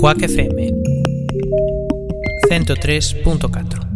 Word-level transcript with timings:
Quack 0.00 0.26
FM 0.26 0.80
103.4 2.48 3.88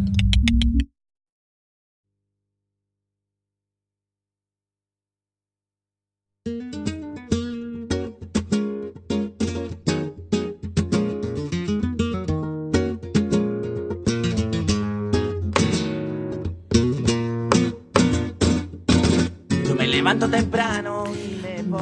Yo 19.66 19.74
me 19.74 19.86
levanto 19.86 20.28
temprano 20.28 20.93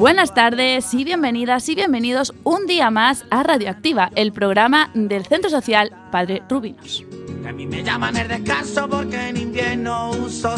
Buenas 0.03 0.33
tardes 0.33 0.93
y 0.93 1.05
bienvenidas 1.05 1.69
y 1.69 1.75
bienvenidos 1.75 2.33
un 2.43 2.67
día 2.67 2.91
más 2.91 3.23
a 3.29 3.41
Radioactiva, 3.41 4.11
el 4.15 4.33
programa 4.33 4.91
del 4.93 5.25
Centro 5.25 5.49
Social 5.49 5.95
Padre 6.11 6.43
Rubinos. 6.49 7.05
A 7.47 7.53
mí 7.53 7.65
me 7.65 7.81
llaman 7.85 8.17
el 8.17 8.27
descanso 8.27 8.89
porque 8.89 9.29
en 9.29 9.37
invierno 9.37 10.11
uso. 10.11 10.57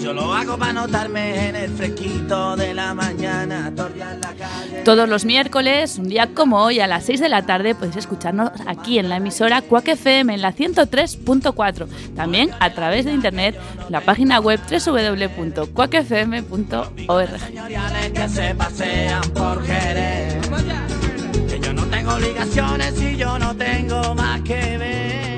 Yo 0.00 0.14
lo 0.14 0.32
hago 0.32 0.56
para 0.56 0.72
notarme 0.72 1.48
en 1.48 1.56
el 1.56 1.70
fresquito 1.70 2.56
de 2.56 2.72
la 2.72 2.94
mañana, 2.94 3.70
la 3.70 4.16
calle. 4.18 4.82
Todos 4.82 5.06
los 5.08 5.26
miércoles, 5.26 5.98
un 5.98 6.08
día 6.08 6.28
como 6.34 6.62
hoy, 6.62 6.80
a 6.80 6.86
las 6.86 7.04
6 7.04 7.20
de 7.20 7.28
la 7.28 7.44
tarde, 7.44 7.74
podéis 7.74 7.96
escucharnos 7.96 8.50
aquí 8.66 8.98
en 8.98 9.10
la 9.10 9.16
emisora 9.16 9.60
Quack 9.60 9.88
FM 9.88 10.32
en 10.34 10.40
la 10.40 10.54
103.4. 10.54 11.86
También 12.16 12.50
a 12.60 12.70
través 12.70 13.04
de 13.04 13.12
internet, 13.12 13.58
la 13.90 14.00
página 14.00 14.40
web 14.40 14.58
www.quackfm.org. 14.70 15.62
Que 18.14 18.28
se 18.28 18.54
pasean 18.54 19.22
por 19.34 19.62
Jerez. 19.66 20.48
Que 21.46 21.60
yo 21.60 21.74
no 21.74 21.84
tengo 21.86 22.14
obligaciones 22.14 23.00
y 23.02 23.16
yo 23.16 23.38
no 23.38 23.54
tengo 23.54 24.14
más 24.14 24.40
que 24.40 24.78
ver. 24.78 25.29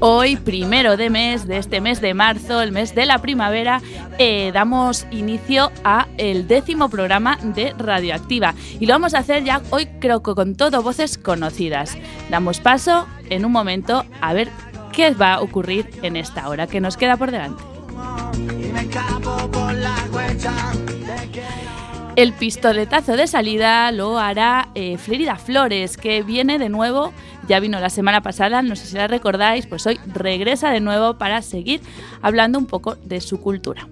Hoy, 0.00 0.36
primero 0.36 0.98
de 0.98 1.08
mes, 1.08 1.46
de 1.46 1.56
este 1.56 1.80
mes 1.80 2.02
de 2.02 2.12
marzo, 2.12 2.60
el 2.60 2.70
mes 2.70 2.94
de 2.94 3.06
la 3.06 3.18
primavera, 3.18 3.80
eh, 4.18 4.50
damos 4.52 5.06
inicio 5.10 5.72
a 5.84 6.06
el 6.18 6.46
décimo 6.46 6.90
programa 6.90 7.38
de 7.42 7.72
Radioactiva. 7.78 8.54
Y 8.78 8.84
lo 8.84 8.92
vamos 8.92 9.14
a 9.14 9.18
hacer 9.18 9.44
ya 9.44 9.62
hoy, 9.70 9.86
creo 9.98 10.22
que 10.22 10.34
con 10.34 10.54
todo 10.54 10.82
voces 10.82 11.16
conocidas. 11.16 11.96
Damos 12.28 12.60
paso 12.60 13.06
en 13.30 13.46
un 13.46 13.52
momento 13.52 14.04
a 14.20 14.34
ver 14.34 14.50
qué 14.92 15.12
va 15.12 15.34
a 15.34 15.40
ocurrir 15.40 15.88
en 16.02 16.16
esta 16.16 16.46
hora 16.48 16.66
que 16.66 16.80
nos 16.80 16.98
queda 16.98 17.16
por 17.16 17.30
delante. 17.30 17.62
El 22.16 22.32
pistoletazo 22.32 23.14
de 23.14 23.26
salida 23.26 23.92
lo 23.92 24.18
hará 24.18 24.70
eh, 24.74 24.96
Flores, 24.96 25.98
que 25.98 26.22
viene 26.22 26.58
de 26.58 26.70
nuevo, 26.70 27.12
ya 27.48 27.60
vino 27.60 27.78
la 27.80 27.90
semana 27.90 28.22
pasada, 28.22 28.62
no 28.62 28.76
sé 28.76 28.86
si 28.86 28.96
la 28.96 29.06
recordáis, 29.06 29.66
pues 29.66 29.86
hoy 29.86 29.98
regresa 30.06 30.70
de 30.70 30.80
nuevo 30.80 31.18
para 31.18 31.42
seguir 31.42 31.80
hablando 32.22 32.58
un 32.58 32.66
poco 32.66 32.96
de 32.96 33.20
su 33.20 33.40
cultura. 33.40 33.88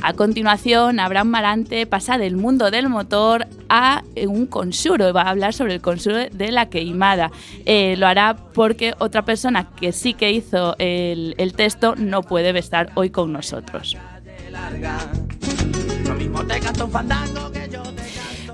A 0.00 0.12
continuación, 0.12 1.00
Abraham 1.00 1.28
Marante 1.28 1.84
pasa 1.86 2.18
del 2.18 2.36
mundo 2.36 2.70
del 2.70 2.88
motor 2.88 3.46
a 3.68 4.04
eh, 4.14 4.26
un 4.26 4.46
consuro, 4.46 5.12
va 5.12 5.22
a 5.22 5.30
hablar 5.30 5.52
sobre 5.52 5.74
el 5.74 5.80
consuro 5.80 6.16
de 6.30 6.52
la 6.52 6.70
queimada. 6.70 7.30
Eh, 7.66 7.96
lo 7.98 8.06
hará 8.06 8.36
porque 8.54 8.94
otra 9.00 9.24
persona 9.24 9.68
que 9.78 9.92
sí 9.92 10.14
que 10.14 10.30
hizo 10.32 10.76
el, 10.78 11.34
el 11.36 11.52
texto 11.52 11.94
no 11.96 12.22
puede 12.22 12.56
estar 12.58 12.90
hoy 12.94 13.10
con 13.10 13.32
nosotros. 13.32 13.96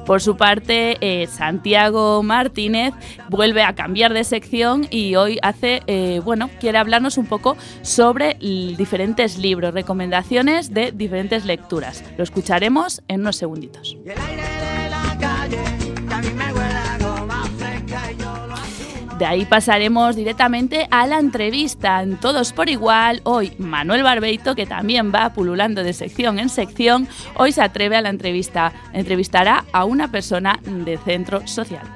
Por 0.06 0.20
su 0.20 0.36
parte, 0.36 0.98
eh, 1.00 1.26
Santiago 1.26 2.22
Martínez 2.22 2.92
vuelve 3.30 3.62
a 3.62 3.74
cambiar 3.74 4.12
de 4.12 4.24
sección 4.24 4.86
y 4.90 5.14
hoy 5.14 5.38
hace, 5.42 5.82
eh, 5.86 6.20
bueno, 6.24 6.50
quiere 6.60 6.78
hablarnos 6.78 7.16
un 7.16 7.26
poco 7.26 7.56
sobre 7.82 8.34
diferentes 8.34 9.38
libros, 9.38 9.72
recomendaciones 9.72 10.74
de 10.74 10.92
diferentes 10.92 11.44
lecturas. 11.46 12.04
Lo 12.18 12.24
escucharemos 12.24 13.02
en 13.08 13.20
unos 13.20 13.36
segunditos. 13.36 13.96
De 19.18 19.26
ahí 19.26 19.44
pasaremos 19.44 20.16
directamente 20.16 20.88
a 20.90 21.06
la 21.06 21.20
entrevista 21.20 22.02
en 22.02 22.16
Todos 22.16 22.52
por 22.52 22.68
Igual. 22.68 23.20
Hoy 23.22 23.52
Manuel 23.58 24.02
Barbeito, 24.02 24.56
que 24.56 24.66
también 24.66 25.12
va 25.14 25.32
pululando 25.32 25.84
de 25.84 25.92
sección 25.92 26.40
en 26.40 26.48
sección, 26.48 27.06
hoy 27.36 27.52
se 27.52 27.62
atreve 27.62 27.96
a 27.96 28.00
la 28.00 28.08
entrevista. 28.08 28.72
Entrevistará 28.92 29.64
a 29.72 29.84
una 29.84 30.10
persona 30.10 30.58
de 30.64 30.98
centro 30.98 31.46
social. 31.46 31.86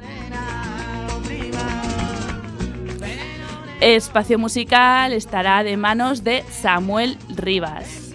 Espacio 3.80 4.38
musical 4.38 5.12
estará 5.12 5.64
de 5.64 5.76
manos 5.76 6.22
de 6.22 6.44
Samuel 6.50 7.18
Rivas. 7.36 8.12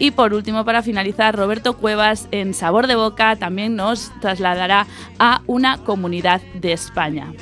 Y 0.00 0.12
por 0.12 0.32
último, 0.32 0.64
para 0.64 0.82
finalizar, 0.82 1.36
Roberto 1.36 1.76
Cuevas 1.76 2.26
en 2.32 2.54
Sabor 2.54 2.86
de 2.86 2.96
Boca 2.96 3.36
también 3.36 3.76
nos 3.76 4.10
trasladará 4.20 4.86
a 5.18 5.42
una 5.46 5.76
comunidad 5.84 6.40
de 6.54 6.72
España. 6.72 7.32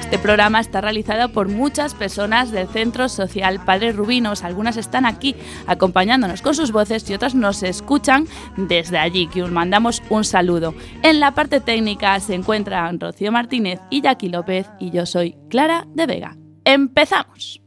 Este 0.00 0.18
programa 0.18 0.58
está 0.58 0.80
realizado 0.80 1.28
por 1.28 1.48
muchas 1.48 1.94
personas 1.94 2.50
del 2.50 2.66
Centro 2.66 3.08
Social 3.08 3.64
Padre 3.64 3.92
Rubinos. 3.92 4.42
Algunas 4.42 4.76
están 4.76 5.06
aquí 5.06 5.36
acompañándonos 5.68 6.42
con 6.42 6.56
sus 6.56 6.72
voces 6.72 7.08
y 7.08 7.14
otras 7.14 7.36
nos 7.36 7.62
escuchan 7.62 8.26
desde 8.56 8.98
allí, 8.98 9.28
que 9.28 9.44
os 9.44 9.52
mandamos 9.52 10.02
un 10.10 10.24
saludo. 10.24 10.74
En 11.04 11.20
la 11.20 11.30
parte 11.30 11.60
técnica 11.60 12.18
se 12.18 12.34
encuentran 12.34 12.98
Rocío 12.98 13.30
Martínez 13.30 13.78
y 13.90 14.00
Jackie 14.00 14.28
López 14.28 14.66
y 14.80 14.90
yo 14.90 15.06
soy 15.06 15.36
Clara 15.48 15.86
de 15.94 16.06
Vega. 16.06 16.36
¡Empezamos! 16.64 17.62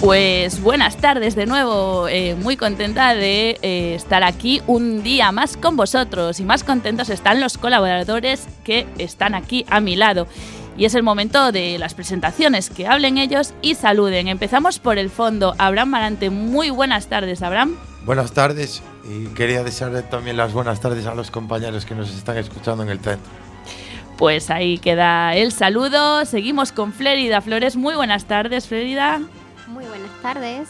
Pues 0.00 0.62
buenas 0.62 0.96
tardes 0.96 1.34
de 1.34 1.46
nuevo, 1.46 2.06
eh, 2.06 2.36
muy 2.36 2.56
contenta 2.56 3.16
de 3.16 3.58
eh, 3.62 3.94
estar 3.96 4.22
aquí 4.22 4.62
un 4.68 5.02
día 5.02 5.32
más 5.32 5.56
con 5.56 5.76
vosotros 5.76 6.38
y 6.38 6.44
más 6.44 6.62
contentos 6.62 7.10
están 7.10 7.40
los 7.40 7.58
colaboradores 7.58 8.46
que 8.62 8.86
están 8.98 9.34
aquí 9.34 9.66
a 9.68 9.80
mi 9.80 9.96
lado. 9.96 10.28
Y 10.76 10.84
es 10.84 10.94
el 10.94 11.02
momento 11.02 11.50
de 11.50 11.78
las 11.78 11.94
presentaciones, 11.94 12.70
que 12.70 12.86
hablen 12.86 13.18
ellos 13.18 13.54
y 13.60 13.74
saluden. 13.74 14.28
Empezamos 14.28 14.78
por 14.78 14.98
el 14.98 15.10
fondo. 15.10 15.56
Abraham 15.58 15.88
Marante, 15.88 16.30
muy 16.30 16.70
buenas 16.70 17.08
tardes, 17.08 17.42
Abraham. 17.42 17.74
Buenas 18.06 18.30
tardes 18.30 18.80
y 19.04 19.26
quería 19.34 19.64
desearle 19.64 20.02
también 20.02 20.36
las 20.36 20.52
buenas 20.52 20.80
tardes 20.80 21.06
a 21.06 21.14
los 21.16 21.32
compañeros 21.32 21.84
que 21.84 21.96
nos 21.96 22.10
están 22.10 22.38
escuchando 22.38 22.84
en 22.84 22.90
el 22.90 23.00
centro. 23.00 23.28
Pues 24.16 24.48
ahí 24.50 24.78
queda 24.78 25.34
el 25.34 25.50
saludo. 25.50 26.24
Seguimos 26.24 26.70
con 26.70 26.92
Flérida 26.92 27.40
Flores. 27.40 27.74
Muy 27.74 27.96
buenas 27.96 28.26
tardes, 28.26 28.68
Flérida. 28.68 29.22
Tardes. 30.34 30.68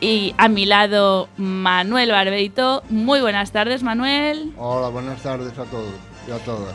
Y 0.00 0.34
a 0.38 0.48
mi 0.48 0.64
lado, 0.64 1.28
Manuel 1.36 2.10
Barbeito. 2.10 2.82
Muy 2.88 3.20
buenas 3.20 3.52
tardes, 3.52 3.82
Manuel. 3.82 4.54
Hola, 4.56 4.88
buenas 4.88 5.22
tardes 5.22 5.58
a 5.58 5.64
todos 5.64 5.92
y 6.26 6.30
a 6.30 6.38
todas. 6.38 6.74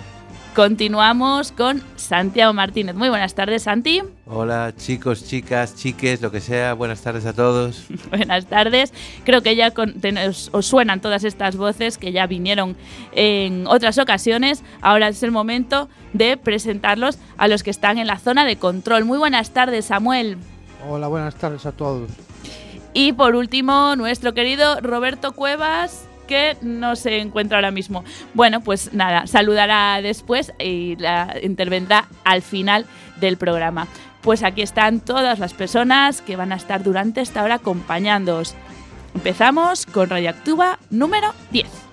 Continuamos 0.55 1.51
con 1.51 1.81
Santiago 1.95 2.53
Martínez. 2.53 2.93
Muy 2.93 3.09
buenas 3.09 3.33
tardes, 3.33 3.63
Santi. 3.63 4.03
Hola 4.27 4.73
chicos, 4.77 5.25
chicas, 5.25 5.73
chiques, 5.75 6.21
lo 6.21 6.29
que 6.31 6.39
sea, 6.39 6.73
buenas 6.75 7.01
tardes 7.01 7.25
a 7.25 7.33
todos. 7.33 7.87
Buenas 8.11 8.45
tardes. 8.45 8.93
Creo 9.23 9.41
que 9.41 9.55
ya 9.55 9.71
con- 9.71 9.99
ten- 9.99 10.19
os, 10.19 10.51
os 10.53 10.67
suenan 10.67 11.01
todas 11.01 11.23
estas 11.23 11.55
voces 11.57 11.97
que 11.97 12.11
ya 12.11 12.27
vinieron 12.27 12.77
en 13.11 13.65
otras 13.65 13.97
ocasiones. 13.97 14.63
Ahora 14.81 15.07
es 15.07 15.23
el 15.23 15.31
momento 15.31 15.89
de 16.13 16.37
presentarlos 16.37 17.17
a 17.37 17.47
los 17.47 17.63
que 17.63 17.71
están 17.71 17.97
en 17.97 18.05
la 18.05 18.19
zona 18.19 18.45
de 18.45 18.55
control. 18.57 19.03
Muy 19.05 19.17
buenas 19.17 19.49
tardes, 19.49 19.85
Samuel. 19.85 20.37
Hola, 20.87 21.07
buenas 21.07 21.35
tardes 21.35 21.65
a 21.65 21.71
todos. 21.71 22.09
Y 22.93 23.13
por 23.13 23.35
último, 23.35 23.95
nuestro 23.95 24.33
querido 24.33 24.79
Roberto 24.81 25.33
Cuevas, 25.33 26.07
que 26.27 26.57
no 26.61 26.95
se 26.95 27.19
encuentra 27.19 27.57
ahora 27.57 27.71
mismo. 27.71 28.03
Bueno, 28.33 28.61
pues 28.61 28.93
nada, 28.93 29.27
saludará 29.27 30.01
después 30.01 30.53
y 30.59 30.95
la 30.97 31.35
intervendrá 31.41 32.07
al 32.23 32.41
final 32.41 32.85
del 33.19 33.37
programa. 33.37 33.87
Pues 34.21 34.43
aquí 34.43 34.61
están 34.61 34.99
todas 34.99 35.39
las 35.39 35.53
personas 35.53 36.21
que 36.21 36.35
van 36.35 36.51
a 36.51 36.55
estar 36.55 36.83
durante 36.83 37.21
esta 37.21 37.43
hora 37.43 37.55
acompañándoos. 37.55 38.55
Empezamos 39.13 39.85
con 39.85 40.09
Radioactiva 40.09 40.79
número 40.89 41.33
10. 41.51 41.84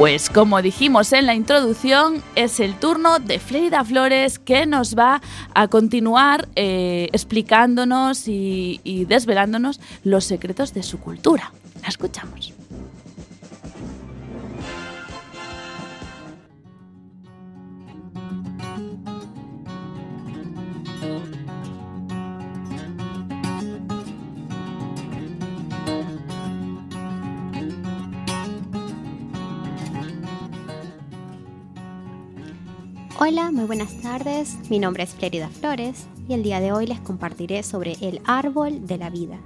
Pues 0.00 0.30
como 0.30 0.62
dijimos 0.62 1.12
en 1.12 1.26
la 1.26 1.34
introducción, 1.34 2.22
es 2.34 2.58
el 2.58 2.74
turno 2.74 3.18
de 3.18 3.38
Freida 3.38 3.84
Flores 3.84 4.38
que 4.38 4.64
nos 4.64 4.96
va 4.96 5.20
a 5.54 5.68
continuar 5.68 6.48
eh, 6.56 7.10
explicándonos 7.12 8.26
y, 8.26 8.80
y 8.82 9.04
desvelándonos 9.04 9.78
los 10.02 10.24
secretos 10.24 10.72
de 10.72 10.84
su 10.84 11.00
cultura. 11.00 11.52
La 11.82 11.88
escuchamos. 11.88 12.54
Hola, 33.32 33.52
muy 33.52 33.62
buenas 33.64 33.94
tardes. 34.02 34.58
Mi 34.70 34.80
nombre 34.80 35.04
es 35.04 35.14
Florida 35.14 35.48
Flores 35.48 36.08
y 36.28 36.34
el 36.34 36.42
día 36.42 36.58
de 36.58 36.72
hoy 36.72 36.88
les 36.88 36.98
compartiré 36.98 37.62
sobre 37.62 37.92
el 38.00 38.20
árbol 38.24 38.88
de 38.88 38.98
la 38.98 39.08
vida. 39.08 39.38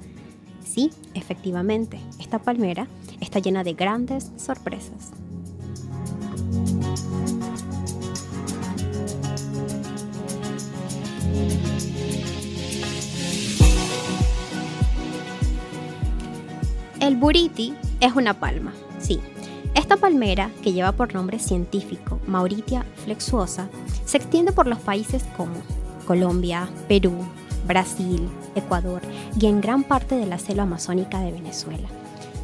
Sí, 0.65 0.91
efectivamente, 1.13 2.01
esta 2.19 2.39
palmera 2.39 2.89
está 3.21 3.41
llena 3.41 3.63
de 3.63 3.75
grandes 3.75 4.33
sorpresas. 4.39 5.11
El 17.01 17.17
buriti 17.17 17.75
es 18.01 18.15
una 18.17 18.33
palma, 18.33 18.73
sí, 18.99 19.21
esta 19.75 19.97
palmera, 19.97 20.51
que 20.63 20.73
lleva 20.73 20.93
por 20.93 21.15
nombre 21.15 21.39
científico 21.39 22.21
Mauritia 22.27 22.87
flexuosa, 23.05 23.69
se 24.05 24.17
extiende 24.17 24.53
por 24.53 24.67
los 24.67 24.79
países 24.79 25.25
como 25.37 25.55
Colombia, 26.07 26.69
Perú, 26.89 27.13
Brasil, 27.67 28.29
Ecuador 28.55 29.03
y 29.39 29.47
en 29.47 29.61
gran 29.61 29.83
parte 29.83 30.15
de 30.15 30.27
la 30.27 30.39
selva 30.39 30.63
amazónica 30.63 31.21
de 31.21 31.33
Venezuela. 31.33 31.89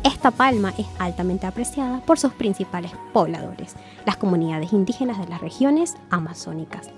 Esta 0.03 0.31
palma 0.31 0.73
es 0.77 0.87
altamente 0.99 1.47
apreciada 1.47 2.01
por 2.01 2.19
sus 2.19 2.33
principales 2.33 2.93
pobladores, 3.13 3.77
las 4.07 4.17
comunidades 4.17 4.73
indígenas 4.73 5.19
de 5.19 5.29
las 5.29 5.41
regiones 5.41 5.97
amazónicas. 6.11 6.89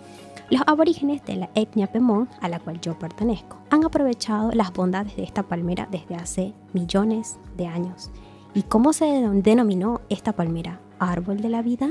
Los 0.51 0.63
aborígenes 0.67 1.25
de 1.25 1.37
la 1.37 1.51
etnia 1.55 1.89
Pemón, 1.89 2.29
a 2.41 2.49
la 2.49 2.61
cual 2.61 2.81
yo 2.81 2.99
pertenezco, 2.99 3.59
han 3.71 3.85
aprovechado 3.85 4.51
las 4.53 4.73
bondades 4.73 5.17
de 5.17 5.25
esta 5.25 5.43
palmera 5.43 5.89
desde 5.91 6.15
hace 6.15 6.55
millones 6.73 7.39
de 7.57 7.67
años 7.67 8.11
¿Y 8.55 8.65
cómo 8.65 8.93
se 8.93 9.07
denominó 9.07 10.03
esta 10.11 10.33
palmera? 10.33 10.79
¿Árbol 10.99 11.41
de 11.41 11.49
la 11.49 11.63
vida? 11.63 11.89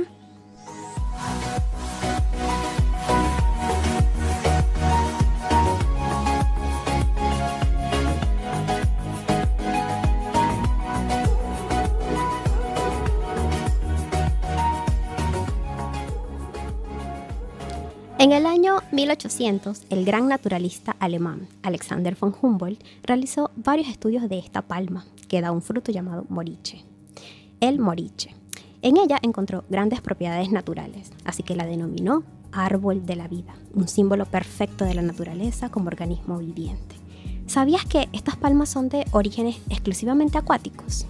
En 18.22 18.34
el 18.34 18.46
año 18.46 18.84
1800, 18.92 19.88
el 19.90 20.06
gran 20.06 20.28
naturalista 20.28 20.96
alemán 21.00 21.48
Alexander 21.64 22.16
von 22.16 22.36
Humboldt 22.40 22.80
realizó 23.02 23.50
varios 23.56 23.88
estudios 23.88 24.30
de 24.30 24.38
esta 24.38 24.62
palma, 24.62 25.08
que 25.28 25.42
da 25.42 25.52
un 25.52 25.64
fruto 25.64 25.92
llamado 25.92 26.28
moriche. 26.30 26.86
El 27.62 27.80
moriche. 27.80 28.36
En 28.84 28.98
ella 28.98 29.18
encontró 29.24 29.64
grandes 29.72 30.02
propiedades 30.02 30.52
naturales, 30.52 31.12
así 31.26 31.42
que 31.42 31.56
la 31.56 31.66
denominó 31.66 32.22
árbol 32.52 33.08
de 33.08 33.16
la 33.16 33.28
vida, 33.28 33.56
un 33.74 33.88
símbolo 33.88 34.28
perfecto 34.28 34.86
de 34.86 34.94
la 34.94 35.02
naturaleza 35.02 35.70
como 35.70 35.88
organismo 35.88 36.38
viviente. 36.38 36.98
¿Sabías 37.48 37.86
que 37.86 38.08
estas 38.14 38.36
palmas 38.36 38.70
son 38.70 38.88
de 38.90 39.04
orígenes 39.14 39.58
exclusivamente 39.72 40.38
acuáticos? 40.38 41.08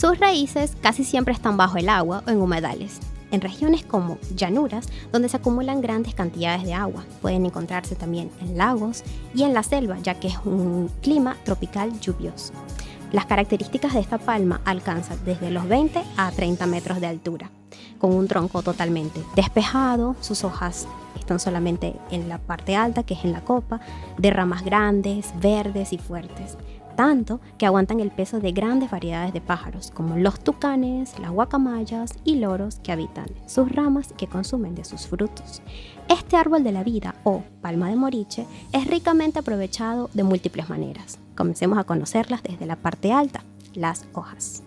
Sus 0.00 0.18
raíces 0.18 0.78
casi 0.80 1.04
siempre 1.04 1.34
están 1.34 1.58
bajo 1.58 1.76
el 1.76 1.90
agua 1.90 2.22
o 2.26 2.30
en 2.30 2.40
humedales. 2.40 3.00
En 3.30 3.42
regiones 3.42 3.84
como 3.84 4.16
llanuras, 4.34 4.88
donde 5.12 5.28
se 5.28 5.36
acumulan 5.36 5.82
grandes 5.82 6.14
cantidades 6.14 6.64
de 6.64 6.72
agua, 6.72 7.04
pueden 7.20 7.44
encontrarse 7.44 7.96
también 7.96 8.30
en 8.40 8.56
lagos 8.56 9.04
y 9.34 9.42
en 9.42 9.52
la 9.52 9.62
selva, 9.62 9.98
ya 9.98 10.14
que 10.14 10.28
es 10.28 10.38
un 10.46 10.90
clima 11.02 11.36
tropical 11.44 12.00
lluvioso. 12.00 12.54
Las 13.12 13.26
características 13.26 13.92
de 13.92 14.00
esta 14.00 14.16
palma 14.16 14.62
alcanzan 14.64 15.22
desde 15.26 15.50
los 15.50 15.68
20 15.68 16.02
a 16.16 16.30
30 16.30 16.64
metros 16.64 16.98
de 16.98 17.06
altura, 17.06 17.50
con 17.98 18.14
un 18.14 18.26
tronco 18.26 18.62
totalmente 18.62 19.20
despejado, 19.36 20.16
sus 20.22 20.44
hojas 20.44 20.88
están 21.18 21.38
solamente 21.38 21.94
en 22.10 22.30
la 22.30 22.38
parte 22.38 22.74
alta, 22.74 23.02
que 23.02 23.12
es 23.12 23.24
en 23.26 23.32
la 23.32 23.44
copa, 23.44 23.80
de 24.16 24.30
ramas 24.30 24.64
grandes, 24.64 25.34
verdes 25.42 25.92
y 25.92 25.98
fuertes 25.98 26.56
tanto 27.00 27.40
que 27.56 27.64
aguantan 27.64 27.98
el 28.00 28.10
peso 28.10 28.40
de 28.40 28.52
grandes 28.52 28.90
variedades 28.90 29.32
de 29.32 29.40
pájaros, 29.40 29.90
como 29.90 30.18
los 30.18 30.38
tucanes, 30.40 31.18
las 31.18 31.30
guacamayas 31.30 32.12
y 32.24 32.36
loros 32.36 32.78
que 32.82 32.92
habitan 32.92 33.24
sus 33.46 33.72
ramas 33.72 34.10
y 34.10 34.14
que 34.16 34.26
consumen 34.26 34.74
de 34.74 34.84
sus 34.84 35.06
frutos. 35.06 35.62
Este 36.10 36.36
árbol 36.36 36.62
de 36.62 36.72
la 36.72 36.84
vida, 36.84 37.14
o 37.24 37.42
palma 37.62 37.88
de 37.88 37.96
moriche, 37.96 38.44
es 38.72 38.86
ricamente 38.86 39.38
aprovechado 39.38 40.10
de 40.12 40.24
múltiples 40.24 40.68
maneras. 40.68 41.18
Comencemos 41.34 41.78
a 41.78 41.84
conocerlas 41.84 42.42
desde 42.42 42.66
la 42.66 42.76
parte 42.76 43.14
alta, 43.14 43.44
las 43.72 44.04
hojas. 44.12 44.62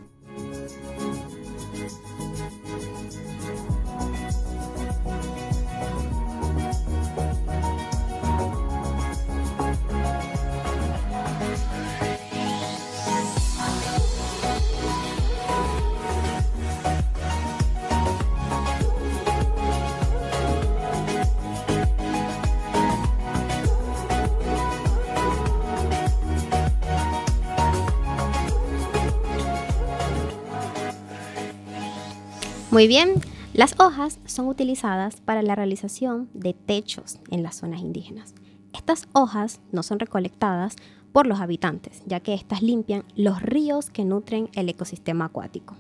Muy 32.74 32.88
bien, 32.88 33.22
las 33.54 33.80
hojas 33.80 34.20
son 34.26 34.48
utilizadas 34.48 35.22
para 35.22 35.44
la 35.44 35.54
realización 35.54 36.28
de 36.34 36.56
techos 36.56 37.20
en 37.30 37.44
las 37.44 37.58
zonas 37.58 37.82
indígenas. 37.82 38.34
Estas 38.74 39.08
hojas 39.14 39.62
no 39.72 39.84
son 39.84 40.00
recolectadas 40.00 40.78
por 41.12 41.28
los 41.28 41.40
habitantes, 41.40 42.02
ya 42.08 42.20
que 42.20 42.34
éstas 42.34 42.64
limpian 42.64 43.04
los 43.16 43.44
ríos 43.44 43.92
que 43.92 44.06
nutren 44.06 44.50
el 44.56 44.70
ecosistema 44.70 45.26
acuático. 45.26 45.76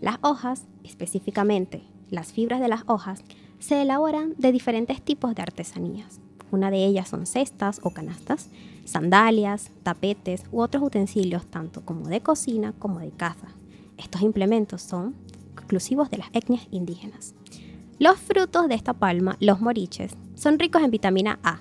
Las 0.00 0.16
hojas, 0.22 0.64
específicamente 0.82 1.82
las 2.08 2.32
fibras 2.32 2.60
de 2.60 2.68
las 2.68 2.84
hojas, 2.86 3.22
se 3.58 3.82
elaboran 3.82 4.34
de 4.38 4.50
diferentes 4.50 5.02
tipos 5.02 5.34
de 5.34 5.42
artesanías. 5.42 6.20
Una 6.50 6.70
de 6.70 6.86
ellas 6.86 7.10
son 7.10 7.26
cestas 7.26 7.80
o 7.82 7.90
canastas, 7.90 8.48
sandalias, 8.86 9.70
tapetes 9.82 10.44
u 10.52 10.62
otros 10.62 10.82
utensilios 10.82 11.44
tanto 11.44 11.84
como 11.84 12.08
de 12.08 12.22
cocina 12.22 12.72
como 12.78 12.98
de 12.98 13.10
caza. 13.10 13.48
Estos 13.98 14.22
implementos 14.22 14.80
son 14.80 15.14
exclusivos 15.72 16.10
de 16.10 16.18
las 16.18 16.28
etnias 16.34 16.66
indígenas. 16.70 17.34
Los 17.98 18.18
frutos 18.18 18.68
de 18.68 18.74
esta 18.74 18.92
palma, 18.92 19.38
los 19.40 19.62
moriches, 19.62 20.12
son 20.34 20.58
ricos 20.58 20.82
en 20.82 20.90
vitamina 20.90 21.38
A. 21.42 21.60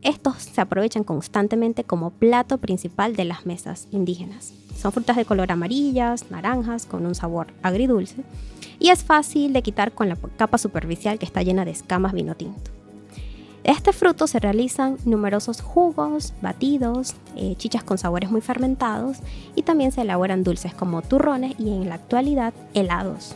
Estos 0.00 0.36
se 0.42 0.60
aprovechan 0.60 1.02
constantemente 1.02 1.82
como 1.82 2.10
plato 2.10 2.58
principal 2.58 3.16
de 3.16 3.24
las 3.24 3.44
mesas 3.44 3.88
indígenas. 3.90 4.54
Son 4.76 4.92
frutas 4.92 5.16
de 5.16 5.24
color 5.24 5.50
amarillas, 5.50 6.30
naranjas, 6.30 6.86
con 6.86 7.04
un 7.04 7.16
sabor 7.16 7.48
agridulce 7.64 8.22
y 8.78 8.90
es 8.90 9.02
fácil 9.02 9.52
de 9.52 9.62
quitar 9.62 9.90
con 9.90 10.08
la 10.08 10.16
capa 10.36 10.58
superficial 10.58 11.18
que 11.18 11.26
está 11.26 11.42
llena 11.42 11.64
de 11.64 11.72
escamas 11.72 12.12
vino 12.12 12.36
tinto. 12.36 12.70
De 13.66 13.72
este 13.72 13.92
fruto 13.92 14.28
se 14.28 14.38
realizan 14.38 14.96
numerosos 15.04 15.60
jugos, 15.60 16.34
batidos, 16.40 17.16
eh, 17.34 17.56
chichas 17.56 17.82
con 17.82 17.98
sabores 17.98 18.30
muy 18.30 18.40
fermentados 18.40 19.16
y 19.56 19.62
también 19.62 19.90
se 19.90 20.02
elaboran 20.02 20.44
dulces 20.44 20.72
como 20.72 21.02
turrones 21.02 21.58
y 21.58 21.70
en 21.70 21.88
la 21.88 21.96
actualidad 21.96 22.54
helados. 22.74 23.34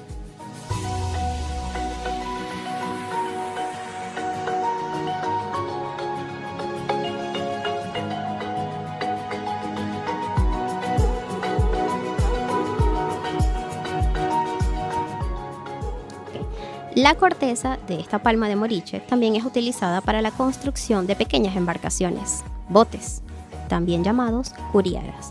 La 16.97 17.15
corteza 17.15 17.79
de 17.87 18.01
esta 18.01 18.19
palma 18.21 18.49
de 18.49 18.57
moriche 18.57 18.99
también 18.99 19.37
es 19.37 19.45
utilizada 19.45 20.01
para 20.01 20.23
la 20.23 20.33
construcción 20.33 21.07
de 21.07 21.15
pequeñas 21.15 21.55
embarcaciones, 21.57 22.43
botes, 22.69 23.23
también 23.69 24.03
llamados 24.03 24.53
curiaras. 24.73 25.31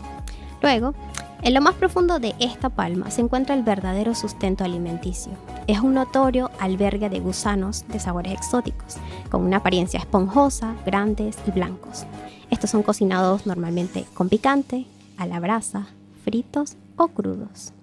Luego, 0.62 0.94
en 1.42 1.52
lo 1.52 1.60
más 1.60 1.74
profundo 1.74 2.18
de 2.18 2.34
esta 2.38 2.70
palma 2.70 3.10
se 3.10 3.20
encuentra 3.20 3.54
el 3.54 3.62
verdadero 3.62 4.14
sustento 4.14 4.64
alimenticio. 4.64 5.32
Es 5.66 5.80
un 5.80 5.92
notorio 5.92 6.50
albergue 6.58 7.10
de 7.10 7.20
gusanos 7.20 7.84
de 7.88 8.00
sabores 8.00 8.32
exóticos, 8.32 8.96
con 9.30 9.42
una 9.42 9.58
apariencia 9.58 10.00
esponjosa, 10.00 10.74
grandes 10.86 11.36
y 11.46 11.50
blancos. 11.50 12.06
Estos 12.50 12.70
son 12.70 12.82
cocinados 12.82 13.46
normalmente 13.46 14.06
con 14.14 14.30
picante, 14.30 14.86
a 15.18 15.26
la 15.26 15.40
brasa, 15.40 15.88
fritos 16.24 16.76
o 16.96 17.08
crudos. 17.08 17.74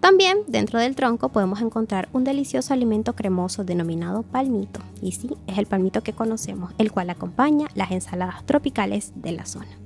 También 0.00 0.38
dentro 0.46 0.78
del 0.78 0.94
tronco 0.94 1.30
podemos 1.30 1.60
encontrar 1.60 2.08
un 2.12 2.24
delicioso 2.24 2.72
alimento 2.72 3.14
cremoso 3.14 3.64
denominado 3.64 4.22
palmito, 4.22 4.80
y 5.02 5.12
sí, 5.12 5.30
es 5.46 5.58
el 5.58 5.66
palmito 5.66 6.02
que 6.02 6.12
conocemos, 6.12 6.72
el 6.78 6.92
cual 6.92 7.10
acompaña 7.10 7.68
las 7.74 7.90
ensaladas 7.90 8.44
tropicales 8.46 9.12
de 9.16 9.32
la 9.32 9.46
zona. 9.46 9.78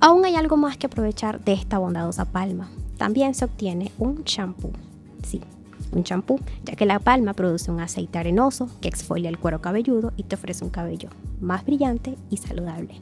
Aún 0.00 0.24
hay 0.24 0.36
algo 0.36 0.56
más 0.56 0.76
que 0.76 0.86
aprovechar 0.86 1.42
de 1.44 1.54
esta 1.54 1.78
bondadosa 1.78 2.26
palma. 2.26 2.68
También 2.98 3.34
se 3.34 3.44
obtiene 3.44 3.90
un 3.98 4.24
champú. 4.24 4.70
Sí, 5.22 5.40
un 5.92 6.04
champú, 6.04 6.40
ya 6.64 6.74
que 6.74 6.86
la 6.86 6.98
palma 6.98 7.32
produce 7.32 7.70
un 7.70 7.80
aceite 7.80 8.18
arenoso 8.18 8.68
que 8.80 8.88
exfolia 8.88 9.30
el 9.30 9.38
cuero 9.38 9.60
cabelludo 9.60 10.12
y 10.16 10.24
te 10.24 10.36
ofrece 10.36 10.64
un 10.64 10.70
cabello 10.70 11.08
más 11.40 11.64
brillante 11.64 12.16
y 12.30 12.36
saludable. 12.36 13.00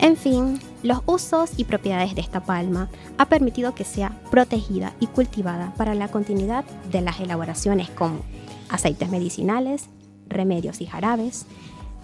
En 0.00 0.16
fin, 0.16 0.60
los 0.84 1.00
usos 1.06 1.50
y 1.56 1.64
propiedades 1.64 2.14
de 2.14 2.20
esta 2.20 2.40
palma 2.40 2.88
ha 3.18 3.26
permitido 3.26 3.74
que 3.74 3.84
sea 3.84 4.12
protegida 4.30 4.92
y 5.00 5.08
cultivada 5.08 5.72
para 5.76 5.94
la 5.94 6.08
continuidad 6.08 6.64
de 6.90 7.00
las 7.00 7.18
elaboraciones 7.18 7.90
como 7.90 8.20
aceites 8.68 9.10
medicinales, 9.10 9.88
remedios 10.28 10.80
y 10.80 10.86
jarabes, 10.86 11.46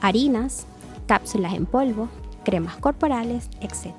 harinas, 0.00 0.66
cápsulas 1.06 1.54
en 1.54 1.66
polvo, 1.66 2.08
cremas 2.44 2.76
corporales, 2.78 3.48
etc. 3.60 3.94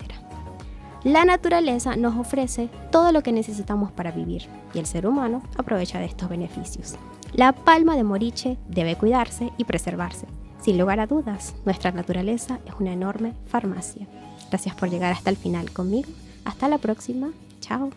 La 1.05 1.23
naturaleza 1.23 1.95
nos 1.95 2.17
ofrece 2.17 2.69
todo 2.91 3.13
lo 3.13 3.23
que 3.23 3.31
necesitamos 3.31 3.93
para 3.93 4.11
vivir 4.11 4.43
y 4.73 4.79
el 4.79 4.87
ser 4.87 5.07
humano 5.07 5.41
aprovecha 5.55 5.99
de 5.99 6.05
estos 6.05 6.27
beneficios. 6.27 6.95
La 7.31 7.53
palma 7.53 7.95
de 7.95 8.03
moriche 8.03 8.57
debe 8.67 8.97
cuidarse 8.97 9.53
y 9.57 9.63
preservarse 9.63 10.27
sin 10.65 10.79
lugar 10.79 10.99
a 10.99 11.05
dudas, 11.05 11.53
nuestra 11.63 11.91
naturaleza 11.91 12.59
es 12.65 12.73
una 12.79 12.91
enorme 12.91 13.33
farmacia. 13.45 14.07
Gracias 14.49 14.73
por 14.73 14.89
llegar 14.89 15.13
hasta 15.13 15.29
el 15.29 15.37
final 15.37 15.69
conmigo. 15.69 16.09
Hasta 16.43 16.67
la 16.67 16.79
próxima. 16.79 17.29
Chao. 17.59 17.91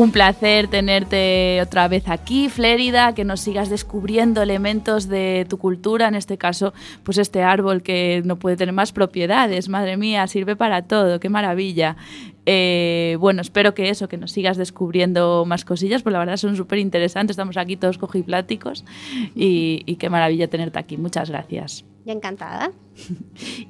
Un 0.00 0.12
placer 0.12 0.68
tenerte 0.68 1.60
otra 1.60 1.86
vez 1.86 2.08
aquí, 2.08 2.48
Flérida, 2.48 3.14
que 3.14 3.26
nos 3.26 3.40
sigas 3.40 3.68
descubriendo 3.68 4.40
elementos 4.40 5.08
de 5.08 5.44
tu 5.46 5.58
cultura, 5.58 6.08
en 6.08 6.14
este 6.14 6.38
caso, 6.38 6.72
pues 7.04 7.18
este 7.18 7.42
árbol 7.42 7.82
que 7.82 8.22
no 8.24 8.36
puede 8.36 8.56
tener 8.56 8.72
más 8.72 8.92
propiedades, 8.92 9.68
madre 9.68 9.98
mía, 9.98 10.26
sirve 10.26 10.56
para 10.56 10.80
todo, 10.88 11.20
qué 11.20 11.28
maravilla. 11.28 11.98
Eh, 12.46 13.18
bueno, 13.20 13.42
espero 13.42 13.74
que 13.74 13.90
eso, 13.90 14.08
que 14.08 14.16
nos 14.16 14.32
sigas 14.32 14.56
descubriendo 14.56 15.44
más 15.44 15.66
cosillas, 15.66 16.02
pues 16.02 16.14
la 16.14 16.20
verdad 16.20 16.38
son 16.38 16.56
súper 16.56 16.78
interesantes, 16.78 17.34
estamos 17.34 17.58
aquí 17.58 17.76
todos 17.76 17.98
cojipláticos 17.98 18.86
y, 19.34 19.82
y 19.84 19.96
qué 19.96 20.08
maravilla 20.08 20.48
tenerte 20.48 20.78
aquí. 20.78 20.96
Muchas 20.96 21.28
gracias. 21.28 21.84
Ya 22.04 22.12
encantada. 22.12 22.72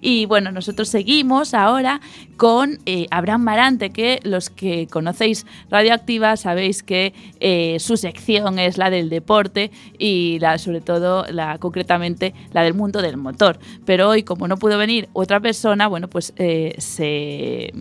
Y 0.03 0.25
bueno, 0.25 0.51
nosotros 0.51 0.89
seguimos 0.89 1.53
ahora 1.53 2.01
con 2.39 2.79
eh, 2.87 3.07
Abraham 3.11 3.43
Marante, 3.43 3.91
que 3.91 4.19
los 4.23 4.49
que 4.49 4.87
conocéis 4.87 5.47
Radioactiva 5.69 6.37
sabéis 6.39 6.83
que 6.83 7.13
eh, 7.39 7.77
su 7.81 7.99
sección 7.99 8.59
es 8.59 8.79
la 8.79 8.89
del 8.89 9.11
deporte 9.11 9.71
y 9.99 10.39
la, 10.41 10.57
sobre 10.57 10.81
todo, 10.81 11.27
la, 11.31 11.59
concretamente, 11.59 12.35
la 12.53 12.63
del 12.63 12.75
mundo 12.75 13.03
del 13.03 13.19
motor. 13.19 13.59
Pero 13.85 14.09
hoy, 14.09 14.23
como 14.23 14.49
no 14.49 14.57
pudo 14.57 14.79
venir 14.79 15.09
otra 15.13 15.39
persona, 15.39 15.87
bueno, 15.87 16.09
pues 16.09 16.33
eh, 16.37 16.75
se, 16.79 17.73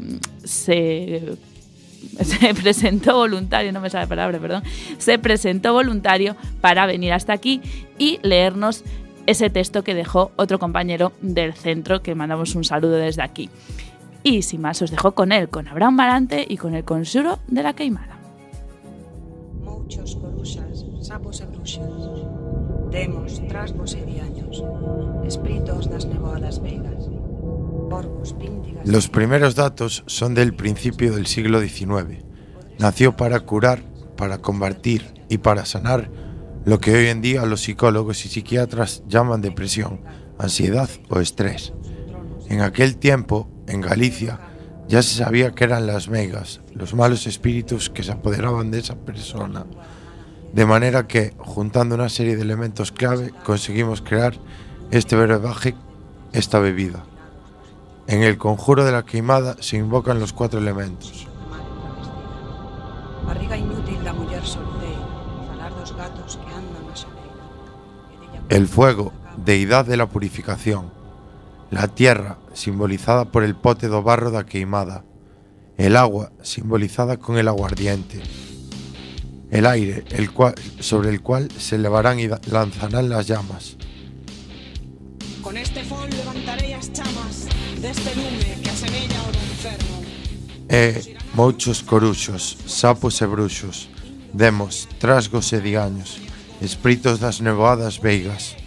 se 0.44 1.38
se 2.24 2.54
presentó 2.54 3.16
voluntario, 3.16 3.72
no 3.72 3.82
me 3.82 3.90
sale 3.90 4.06
la 4.06 4.10
palabra, 4.10 4.40
perdón, 4.40 4.64
se 4.98 5.20
presentó 5.20 5.74
voluntario 5.74 6.36
para 6.62 6.86
venir 6.86 7.14
hasta 7.14 7.34
aquí 7.34 7.62
y 7.98 8.20
leernos 8.24 8.84
ese 9.26 9.50
texto 9.50 9.84
que 9.84 9.96
dejó 9.96 10.32
otro 10.36 10.60
compañero 10.60 11.12
del 11.22 11.54
centro, 11.54 12.02
que 12.02 12.16
mandamos 12.16 12.56
un 12.56 12.64
saludo 12.64 12.96
desde 12.96 13.22
aquí. 13.22 13.50
Y 14.24 14.42
sin 14.42 14.62
más, 14.62 14.82
os 14.82 14.92
dejo 14.92 15.14
con 15.14 15.32
él, 15.32 15.50
con 15.50 15.68
Abraham 15.68 15.96
Marante 15.96 16.46
y 16.48 16.58
con 16.58 16.76
el 16.76 16.84
consuro 16.84 17.40
de 17.48 17.64
la 17.64 17.74
queimada. 17.74 18.18
Muchos 19.64 20.16
coruxas, 20.16 20.86
sapos 21.02 21.42
e 21.42 21.46
bruxas, 21.46 21.90
demos, 22.92 23.42
trasgos 23.48 23.94
e 23.94 24.06
diaños, 24.06 24.64
espíritus 25.26 25.90
das 25.90 26.06
nevadas 26.06 26.62
vegas, 26.62 27.10
corvos, 27.90 28.34
píntigas... 28.34 28.86
Los 28.86 29.08
primeros 29.08 29.56
datos 29.56 30.04
son 30.06 30.36
del 30.36 30.54
principio 30.54 31.16
del 31.16 31.28
siglo 31.28 31.62
XIX. 31.62 32.24
Nació 32.78 33.16
para 33.16 33.40
curar, 33.42 33.82
para 34.18 34.40
combatir 34.40 35.06
y 35.30 35.38
para 35.38 35.66
sanar 35.66 36.10
lo 36.66 36.80
que 36.80 36.96
hoy 36.96 37.08
en 37.08 37.22
día 37.22 37.46
los 37.46 37.62
psicólogos 37.62 38.26
y 38.26 38.30
psiquiatras 38.30 39.04
llaman 39.08 39.42
depresión, 39.42 40.02
ansiedad 40.38 40.90
o 41.10 41.20
estrés. 41.20 41.74
En 42.50 42.62
aquel 42.62 42.98
tiempo, 42.98 43.50
en 43.68 43.82
Galicia, 43.82 44.40
ya 44.88 45.04
se 45.04 45.16
sabía 45.16 45.52
que 45.52 45.64
eran 45.64 45.86
las 45.86 46.10
megas, 46.10 46.62
los 46.74 46.94
malos 46.94 47.28
espíritus 47.28 47.90
que 47.90 48.04
se 48.04 48.12
apoderaban 48.12 48.72
de 48.72 48.80
esa 48.80 48.96
persona. 48.96 49.66
De 50.54 50.66
manera 50.66 51.08
que, 51.08 51.34
juntando 51.38 51.94
una 51.94 52.10
serie 52.10 52.36
de 52.36 52.42
elementos 52.42 52.92
clave, 52.92 53.32
conseguimos 53.44 54.02
crear 54.02 54.34
este 54.90 55.16
brebaje, 55.16 55.76
esta 56.34 56.58
bebida. 56.58 57.06
En 58.08 58.24
el 58.24 58.40
conjuro 58.40 58.84
de 58.84 58.92
la 58.92 59.06
queimada 59.06 59.56
se 59.60 59.78
invocan 59.78 60.20
los 60.20 60.34
cuatro 60.34 60.60
elementos. 60.60 61.28
Inútil 63.60 64.04
da 64.04 64.14
muller 64.14 64.46
solteira, 64.46 64.89
El 68.50 68.68
fuego, 68.68 69.14
deidad 69.38 69.86
de 69.86 69.96
la 69.96 70.08
purificación. 70.10 70.92
La 71.70 71.88
tierra, 71.88 72.40
simbolizada 72.54 73.26
por 73.26 73.44
el 73.44 73.56
pote 73.56 73.88
do 73.88 74.02
barro 74.02 74.32
da 74.32 74.46
queimada. 74.46 75.06
El 75.78 75.96
agua, 75.96 76.32
simbolizada 76.42 77.18
con 77.18 77.38
el 77.38 77.48
aguardiente. 77.48 78.22
El 79.52 79.68
aire, 79.68 80.04
el 80.10 80.32
cual, 80.34 80.56
sobre 80.80 81.10
el 81.10 81.22
cual 81.22 81.50
se 81.58 81.76
elevarán 81.76 82.20
y 82.20 82.28
lanzarán 82.28 83.10
las 83.10 83.28
llamas. 83.28 83.78
Con 85.44 85.56
este 85.56 85.84
fol 85.84 86.10
levantarei 86.10 86.74
as 86.74 86.92
chamas 86.92 87.48
deste 87.80 88.12
lume 88.18 88.60
que 88.62 88.70
asemella 88.70 89.18
ao 89.24 89.32
do 89.32 89.42
inferno. 89.46 89.96
E 90.68 91.16
muchos 91.34 91.82
coruxos, 91.82 92.58
sapos 92.66 93.22
e 93.22 93.26
bruxos, 93.26 93.90
Demos, 94.34 94.88
trasgos 95.00 95.52
e 95.54 95.60
diaños, 95.60 96.22
Espritos 96.62 97.24
das 97.24 97.40
nevoadas 97.40 98.04
veigas 98.04 98.60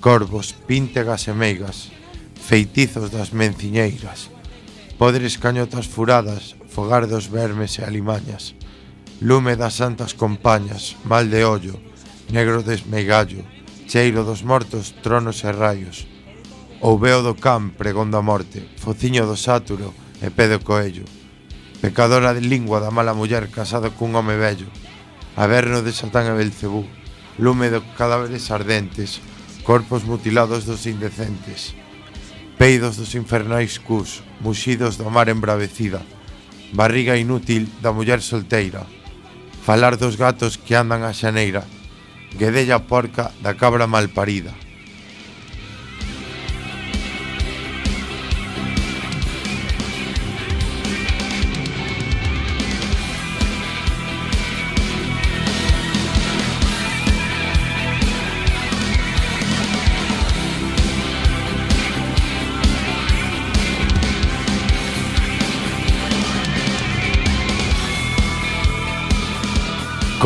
Corvos, 0.00 0.56
píntegas 0.56 1.28
e 1.28 1.36
meigas 1.36 1.92
Feitizos 2.32 3.12
das 3.12 3.36
menciñeiras 3.36 4.32
Podres 4.96 5.36
cañotas 5.36 5.84
furadas 5.84 6.56
Fogar 6.72 7.04
dos 7.04 7.28
vermes 7.28 7.76
e 7.76 7.84
alimañas 7.84 8.56
Lume 9.20 9.52
das 9.52 9.76
santas 9.76 10.16
compañas 10.16 10.96
Mal 11.04 11.28
de 11.28 11.44
ollo 11.44 11.76
Negro 12.32 12.64
desmeigallo 12.64 13.44
Cheiro 13.84 14.24
dos 14.24 14.40
mortos, 14.40 14.96
tronos 15.04 15.44
e 15.44 15.52
raios 15.52 16.08
O 16.80 16.96
veo 16.96 17.20
do 17.20 17.36
can, 17.36 17.76
pregón 17.76 18.08
da 18.08 18.24
morte 18.24 18.64
Fociño 18.80 19.28
do 19.28 19.36
sáturo 19.36 19.92
e 20.24 20.32
pedo 20.32 20.56
coello 20.64 21.04
Pecadora 21.84 22.32
de 22.32 22.40
lingua 22.40 22.80
da 22.80 22.88
mala 22.88 23.12
muller 23.12 23.52
casada 23.52 23.92
cun 23.92 24.16
home 24.16 24.40
vello 24.40 24.72
Averno 25.36 25.84
de 25.84 25.92
Satán 25.92 26.32
e 26.32 26.32
Belcebú 26.32 27.04
lume 27.38 27.70
de 27.70 27.80
cadáveres 27.96 28.50
ardentes, 28.50 29.20
corpos 29.62 30.04
mutilados 30.04 30.64
dos 30.64 30.86
indecentes, 30.86 31.74
peidos 32.58 32.96
dos 32.96 33.14
infernais 33.14 33.78
cus, 33.78 34.22
muxidos 34.40 34.96
do 34.96 35.10
mar 35.10 35.28
embravecida, 35.28 36.00
barriga 36.72 37.16
inútil 37.16 37.68
da 37.82 37.92
muller 37.92 38.22
solteira, 38.22 38.86
falar 39.64 39.96
dos 39.96 40.16
gatos 40.16 40.56
que 40.56 40.74
andan 40.74 41.04
a 41.04 41.12
xaneira, 41.12 41.64
guedella 42.38 42.80
porca 42.88 43.32
da 43.44 43.52
cabra 43.54 43.86
malparida. 43.86 44.65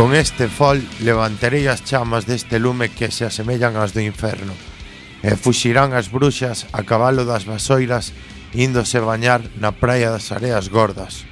Con 0.00 0.14
este 0.14 0.48
fol 0.48 0.80
levantarei 1.04 1.68
as 1.68 1.84
chamas 1.84 2.24
deste 2.24 2.56
lume 2.56 2.88
que 2.88 3.12
se 3.12 3.28
asemellan 3.28 3.76
ás 3.76 3.92
do 3.92 4.00
inferno 4.00 4.56
e 5.20 5.36
fuxirán 5.36 5.92
as 5.92 6.08
bruxas 6.08 6.64
a 6.72 6.88
cabalo 6.88 7.28
das 7.28 7.44
vasoiras 7.44 8.16
índose 8.56 8.96
bañar 8.96 9.44
na 9.60 9.76
praia 9.76 10.08
das 10.08 10.32
areas 10.32 10.72
gordas. 10.72 11.28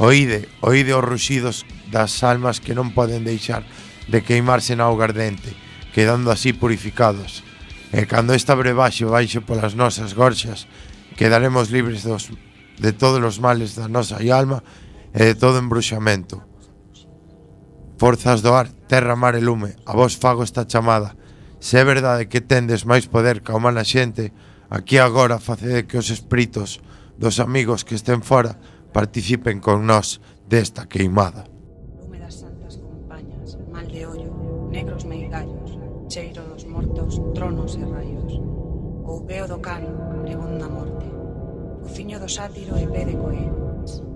Oíde, 0.00 0.48
oíde 0.64 0.96
os 0.96 1.04
ruxidos 1.04 1.68
das 1.92 2.24
almas 2.24 2.64
que 2.64 2.72
non 2.72 2.96
poden 2.96 3.28
deixar 3.28 3.68
de 4.08 4.24
queimarse 4.24 4.72
na 4.72 4.88
auga 4.88 5.12
ardente, 5.12 5.52
quedando 5.92 6.32
así 6.32 6.56
purificados. 6.56 7.44
E 7.92 8.08
cando 8.08 8.32
esta 8.32 8.56
brebaxe 8.56 9.04
baixo 9.04 9.44
polas 9.44 9.76
nosas 9.76 10.16
gorxas, 10.16 10.64
quedaremos 11.12 11.68
libres 11.68 12.08
dos, 12.08 12.32
de 12.80 12.96
todos 12.96 13.20
os 13.20 13.36
males 13.36 13.76
da 13.76 13.84
nosa 13.84 14.16
alma 14.32 14.64
e 15.12 15.28
de 15.28 15.36
todo 15.36 15.60
embruxamento. 15.60 16.48
Forzas 17.98 18.42
do 18.42 18.54
ar, 18.54 18.70
terra, 18.86 19.16
mar 19.16 19.34
e 19.34 19.42
lume, 19.42 19.74
a 19.84 19.92
vos 19.92 20.14
fago 20.14 20.46
esta 20.46 20.62
chamada. 20.70 21.18
Se 21.58 21.82
é 21.82 21.84
verdade 21.84 22.30
que 22.30 22.38
tendes 22.38 22.86
máis 22.86 23.10
poder 23.10 23.42
que 23.42 23.50
a 23.50 23.58
humana 23.58 23.82
xente, 23.82 24.30
aquí 24.70 25.02
agora 25.02 25.42
facede 25.42 25.90
que 25.90 25.98
os 25.98 26.06
espíritos 26.06 26.78
dos 27.18 27.42
amigos 27.42 27.82
que 27.82 27.98
estén 27.98 28.22
fora 28.22 28.54
participen 28.94 29.58
con 29.58 29.82
nós 29.82 30.22
desta 30.46 30.86
queimada. 30.86 31.50
Lume 31.98 32.22
das 32.22 32.38
santas 32.38 32.78
compañas, 32.78 33.58
mal 33.66 33.90
de 33.90 34.06
ollo, 34.06 34.30
negros 34.70 35.02
meigallos, 35.02 35.74
cheiro 36.06 36.46
dos 36.54 36.70
mortos, 36.70 37.18
tronos 37.34 37.74
e 37.74 37.82
raios. 37.82 38.38
Coupeo 39.02 39.50
do 39.50 39.58
can, 39.58 39.82
pregón 40.22 40.62
da 40.62 40.70
morte, 40.70 41.10
o 41.82 41.88
ciño 41.90 42.22
do 42.22 42.30
sátiro 42.30 42.78
e 42.78 42.86
pé 42.86 43.02
de 43.10 43.18
coelhos. 43.18 44.06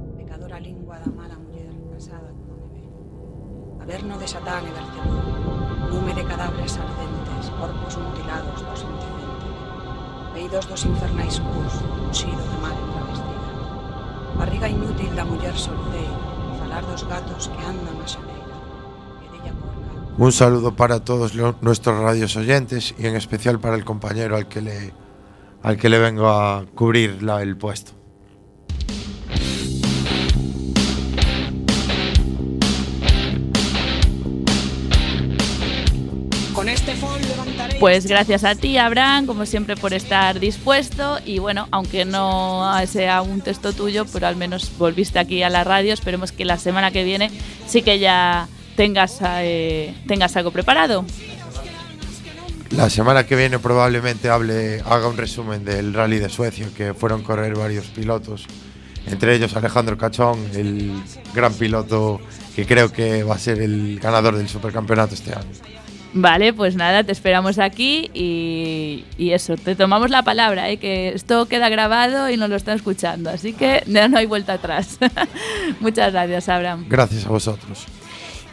Averno 3.82 4.16
de 4.16 4.28
Satán 4.30 4.62
e 4.62 4.70
Belcebú. 4.70 5.18
Lume 5.90 6.14
de 6.14 6.22
cadáveres 6.22 6.78
ardentes, 6.78 7.50
corpos 7.58 7.98
mutilados 7.98 8.62
dos 8.62 8.80
indecentes. 8.86 9.54
Peidos 10.30 10.64
dos 10.70 10.82
infernais 10.86 11.42
cus, 11.42 11.74
de 12.46 12.58
mar 12.62 12.78
embravestida. 12.78 13.48
Barriga 14.38 14.68
inútil 14.70 15.10
gatos 17.10 17.50
que 17.50 17.58
andan 17.66 17.98
a 17.98 18.06
Un 20.16 20.30
saludo 20.30 20.76
para 20.76 21.00
todos 21.00 21.34
nuestros 21.34 21.98
radios 21.98 22.36
oyentes 22.36 22.94
y 22.96 23.08
en 23.08 23.16
especial 23.16 23.58
para 23.58 23.74
el 23.74 23.84
compañero 23.84 24.36
al 24.36 24.46
que 24.46 24.62
le, 24.62 24.94
al 25.64 25.76
que 25.76 25.88
le 25.88 25.98
vengo 25.98 26.28
a 26.28 26.66
cubrir 26.76 27.18
el 27.18 27.56
puesto. 27.56 28.01
Pues 37.82 38.06
gracias 38.06 38.44
a 38.44 38.54
ti, 38.54 38.78
Abraham, 38.78 39.26
como 39.26 39.44
siempre, 39.44 39.74
por 39.74 39.92
estar 39.92 40.38
dispuesto. 40.38 41.18
Y 41.26 41.40
bueno, 41.40 41.66
aunque 41.72 42.04
no 42.04 42.72
sea 42.86 43.22
un 43.22 43.40
texto 43.40 43.72
tuyo, 43.72 44.06
pero 44.12 44.28
al 44.28 44.36
menos 44.36 44.70
volviste 44.78 45.18
aquí 45.18 45.42
a 45.42 45.50
la 45.50 45.64
radio. 45.64 45.92
Esperemos 45.92 46.30
que 46.30 46.44
la 46.44 46.58
semana 46.58 46.92
que 46.92 47.02
viene 47.02 47.32
sí 47.66 47.82
que 47.82 47.98
ya 47.98 48.46
tengas, 48.76 49.18
eh, 49.20 49.96
tengas 50.06 50.36
algo 50.36 50.52
preparado. 50.52 51.04
La 52.70 52.88
semana 52.88 53.26
que 53.26 53.34
viene 53.34 53.58
probablemente 53.58 54.28
hable, 54.28 54.80
haga 54.82 55.08
un 55.08 55.16
resumen 55.16 55.64
del 55.64 55.92
rally 55.92 56.20
de 56.20 56.28
Suecia, 56.28 56.68
que 56.76 56.94
fueron 56.94 57.24
correr 57.24 57.56
varios 57.56 57.86
pilotos, 57.86 58.46
entre 59.08 59.34
ellos 59.34 59.56
Alejandro 59.56 59.98
Cachón, 59.98 60.38
el 60.54 61.02
gran 61.34 61.52
piloto 61.52 62.20
que 62.54 62.64
creo 62.64 62.92
que 62.92 63.24
va 63.24 63.34
a 63.34 63.38
ser 63.40 63.60
el 63.60 63.98
ganador 63.98 64.36
del 64.36 64.48
supercampeonato 64.48 65.14
este 65.14 65.32
año. 65.32 65.71
Vale, 66.14 66.52
pues 66.52 66.76
nada, 66.76 67.04
te 67.04 67.12
esperamos 67.12 67.58
aquí 67.58 68.10
y, 68.12 69.04
y 69.16 69.30
eso, 69.30 69.56
te 69.56 69.74
tomamos 69.74 70.10
la 70.10 70.22
palabra, 70.22 70.68
¿eh? 70.68 70.76
que 70.76 71.08
esto 71.08 71.46
queda 71.46 71.70
grabado 71.70 72.28
y 72.28 72.36
nos 72.36 72.50
lo 72.50 72.56
están 72.56 72.76
escuchando, 72.76 73.30
así 73.30 73.54
que 73.54 73.82
ya 73.86 74.08
no 74.08 74.18
hay 74.18 74.26
vuelta 74.26 74.54
atrás. 74.54 74.98
Muchas 75.80 76.12
gracias, 76.12 76.48
Abraham. 76.50 76.84
Gracias 76.88 77.24
a 77.24 77.30
vosotros. 77.30 77.86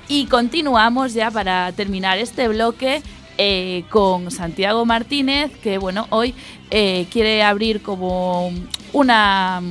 Y 0.08 0.26
continuamos 0.28 1.14
ya 1.14 1.30
para 1.32 1.72
terminar 1.74 2.18
este 2.18 2.48
bloque 2.48 3.04
eh, 3.42 3.86
con 3.90 4.32
Santiago 4.32 4.86
Martínez, 4.86 5.50
que 5.64 5.78
bueno, 5.78 6.08
hoy 6.10 6.34
eh, 6.72 7.08
quiere 7.10 7.42
abrir 7.42 7.82
como 7.82 8.52
una, 8.92 9.62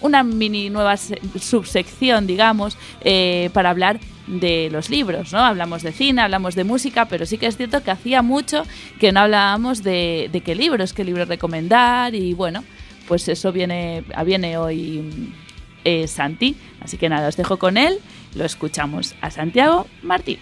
una 0.00 0.22
mini 0.24 0.70
nueva 0.70 0.96
se- 0.96 1.20
subsección, 1.38 2.26
digamos, 2.26 2.78
eh, 3.02 3.50
para 3.52 3.68
hablar 3.70 4.00
de 4.26 4.70
los 4.72 4.88
libros, 4.88 5.32
¿no? 5.32 5.40
Hablamos 5.40 5.82
de 5.82 5.92
cine, 5.92 6.22
hablamos 6.22 6.54
de 6.54 6.64
música, 6.64 7.04
pero 7.06 7.26
sí 7.26 7.36
que 7.36 7.46
es 7.46 7.56
cierto 7.58 7.82
que 7.82 7.90
hacía 7.90 8.22
mucho 8.22 8.62
que 8.98 9.12
no 9.12 9.20
hablábamos 9.20 9.82
de, 9.82 10.30
de 10.32 10.40
qué 10.40 10.54
libros, 10.54 10.94
qué 10.94 11.04
libros 11.04 11.28
recomendar 11.28 12.14
y 12.14 12.32
bueno, 12.32 12.64
pues 13.06 13.28
eso 13.28 13.52
viene, 13.52 14.04
viene 14.24 14.56
hoy 14.56 15.32
Santi. 16.06 16.56
Así 16.80 16.96
que 16.98 17.08
nada, 17.08 17.28
os 17.28 17.36
dejo 17.36 17.58
con 17.58 17.76
él, 17.76 17.98
lo 18.34 18.44
escuchamos 18.44 19.14
a 19.20 19.30
Santiago 19.30 19.86
Martín. 20.02 20.38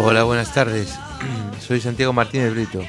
Hola, 0.00 0.24
buenas 0.24 0.54
tardes. 0.54 0.98
Soy 1.60 1.78
Santiago 1.78 2.14
Martínez 2.14 2.54
Brito, 2.54 2.80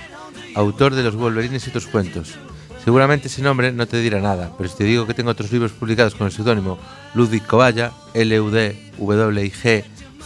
autor 0.55 0.95
de 0.95 1.03
Los 1.03 1.15
Wolverines 1.15 1.65
y 1.65 1.69
otros 1.69 1.87
cuentos. 1.87 2.35
Seguramente 2.81 3.27
ese 3.27 3.41
nombre 3.41 3.73
no 3.73 3.85
te 3.87 3.99
dirá 3.99 4.21
nada, 4.21 4.53
pero 4.57 4.69
si 4.69 4.77
te 4.77 4.85
digo 4.85 5.05
que 5.05 5.13
tengo 5.13 5.31
otros 5.31 5.51
libros 5.51 5.73
publicados 5.73 6.15
con 6.15 6.27
el 6.27 6.33
seudónimo 6.33 6.79
Ludwig 7.13 7.43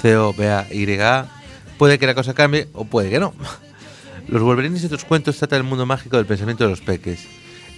C-O-B-A-Y-A, 0.02 1.26
puede 1.80 1.98
que 1.98 2.06
la 2.06 2.14
cosa 2.14 2.36
cambie 2.36 2.68
o 2.74 2.86
puede 2.86 3.10
que 3.10 3.20
no. 3.20 3.34
Los 4.28 4.44
Wolverines 4.44 4.84
y 4.84 4.86
otros 4.86 5.06
cuentos 5.06 5.38
trata 5.38 5.56
del 5.56 5.64
mundo 5.64 5.88
mágico 5.88 6.18
del 6.18 6.28
pensamiento 6.28 6.64
de 6.64 6.70
los 6.70 6.82
peques. 6.82 7.26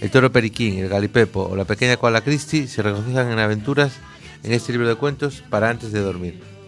El 0.02 0.10
toro 0.10 0.30
Periquín, 0.30 0.78
el 0.78 0.90
Galipepo 0.90 1.48
o 1.50 1.56
la 1.56 1.64
pequeña 1.64 1.96
Koala 1.96 2.20
Christie 2.20 2.68
se 2.68 2.82
regocijan 2.82 3.30
en 3.30 3.38
aventuras 3.38 3.92
en 4.42 4.52
este 4.52 4.72
libro 4.72 4.88
de 4.88 4.96
cuentos 4.96 5.42
para 5.48 5.70
antes 5.70 5.90
de 5.90 6.00
dormir. 6.00 6.59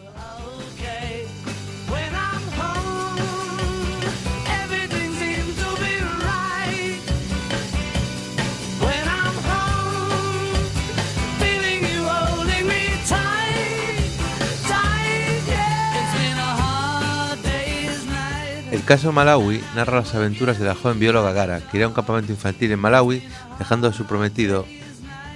Caso 18.93 19.11
Malawi 19.11 19.59
narra 19.75 20.01
las 20.01 20.15
aventuras 20.15 20.59
de 20.59 20.67
la 20.67 20.75
joven 20.75 20.99
bióloga 20.99 21.33
Gara, 21.33 21.61
que 21.61 21.79
irá 21.79 21.87
a 21.87 21.89
un 21.89 21.95
campamento 21.95 22.31
infantil 22.31 22.73
en 22.73 22.79
Malawi, 22.79 23.23
dejando 23.59 23.89
a 23.89 23.93
su 23.95 24.05
prometido, 24.05 24.67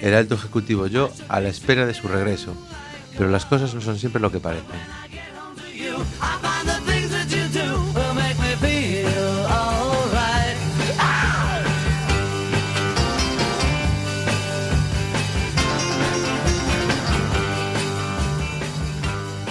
el 0.03 0.13
alto 0.13 0.35
ejecutivo 0.35 0.89
Yo, 0.89 1.11
a 1.31 1.41
la 1.41 1.49
espera 1.49 1.87
de 1.87 1.95
su 1.95 2.07
regreso. 2.07 2.55
Pero 3.17 3.31
las 3.31 3.47
cosas 3.47 3.73
no 3.73 3.81
son 3.81 3.99
siempre 3.99 4.21
lo 4.21 4.31
que 4.31 4.41
parecen. 4.41 4.77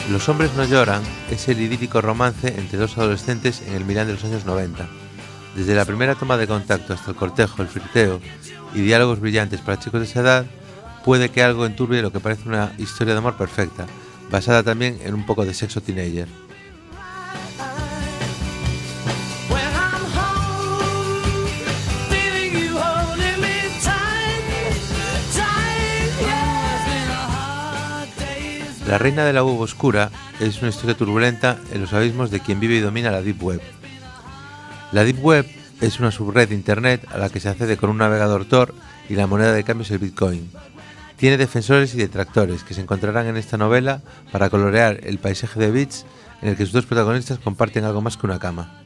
Los 0.10 0.30
hombres 0.30 0.54
no 0.54 0.64
lloran 0.66 1.02
es 1.32 1.48
el 1.48 1.60
idílico 1.60 2.00
romance 2.00 2.48
entre 2.48 2.78
dos 2.78 2.96
adolescentes 2.98 3.64
en 3.66 3.74
el 3.74 3.86
Milán 3.86 4.06
de 4.06 4.14
los 4.14 4.24
años 4.24 4.46
90. 4.46 4.88
Desde 5.56 5.74
la 5.74 5.84
primera 5.84 6.14
toma 6.14 6.38
de 6.38 6.48
contacto 6.48 6.94
hasta 6.94 7.10
el 7.10 7.18
cortejo, 7.18 7.64
el 7.64 7.68
flirteo 7.68 8.22
y 8.76 8.82
diálogos 8.82 9.20
brillantes 9.20 9.62
para 9.62 9.80
chicos 9.80 10.02
de 10.02 10.06
esa 10.06 10.20
edad, 10.20 10.46
puede 11.04 11.30
que 11.30 11.42
algo 11.42 11.66
enturbie 11.66 12.04
lo 12.04 12.12
que 12.12 12.20
parece 12.20 12.48
una 12.48 12.74
historia 12.78 13.14
de 13.14 13.18
amor 13.18 13.36
perfecta, 13.36 13.88
basada 14.30 14.62
también 14.62 15.00
en 15.04 15.16
un 15.16 15.26
poco 15.26 15.44
de 15.44 15.56
sexo 15.56 15.82
teenager. 15.82 16.28
La 28.88 29.00
reina 29.00 29.26
de 29.26 29.34
la 29.34 29.44
web 29.44 29.60
oscura 29.60 30.12
es 30.40 30.62
una 30.62 30.70
historia 30.70 30.96
turbulenta 30.96 31.58
en 31.72 31.82
los 31.82 31.92
abismos 31.94 32.30
de 32.30 32.40
quien 32.40 32.60
vive 32.60 32.76
y 32.76 32.82
domina 32.82 33.10
la 33.10 33.24
Deep 33.24 33.42
Web. 33.42 33.60
La 34.92 35.04
Deep 35.04 35.26
Web 35.26 35.48
es 35.82 36.00
una 36.00 36.12
subred 36.12 36.48
de 36.48 36.54
Internet 36.54 37.08
a 37.12 37.18
la 37.18 37.30
que 37.30 37.40
se 37.40 37.50
accede 37.50 37.78
con 37.78 37.90
un 37.90 37.98
navegador 37.98 38.46
Tor 38.46 38.76
y 39.10 39.16
la 39.16 39.26
moneda 39.26 39.54
de 39.54 39.64
cambio 39.64 39.86
es 39.86 39.92
el 39.92 39.98
Bitcoin. 39.98 40.52
Tiene 41.18 41.38
defensores 41.38 41.96
y 41.96 41.98
detractores 41.98 42.64
que 42.64 42.76
se 42.76 42.82
encontrarán 42.82 43.26
en 43.26 43.38
esta 43.38 43.58
novela 43.58 44.04
para 44.32 44.52
colorear 44.52 45.00
el 45.02 45.18
paisaje 45.18 45.60
de 45.60 45.72
bits 45.72 46.06
en 46.44 46.50
el 46.50 46.56
que 46.56 46.66
sus 46.66 46.74
dos 46.74 46.86
protagonistas 46.86 47.40
comparten 47.40 47.86
algo 47.86 48.02
más 48.02 48.18
que 48.18 48.28
una 48.28 48.38
cama. 48.38 48.85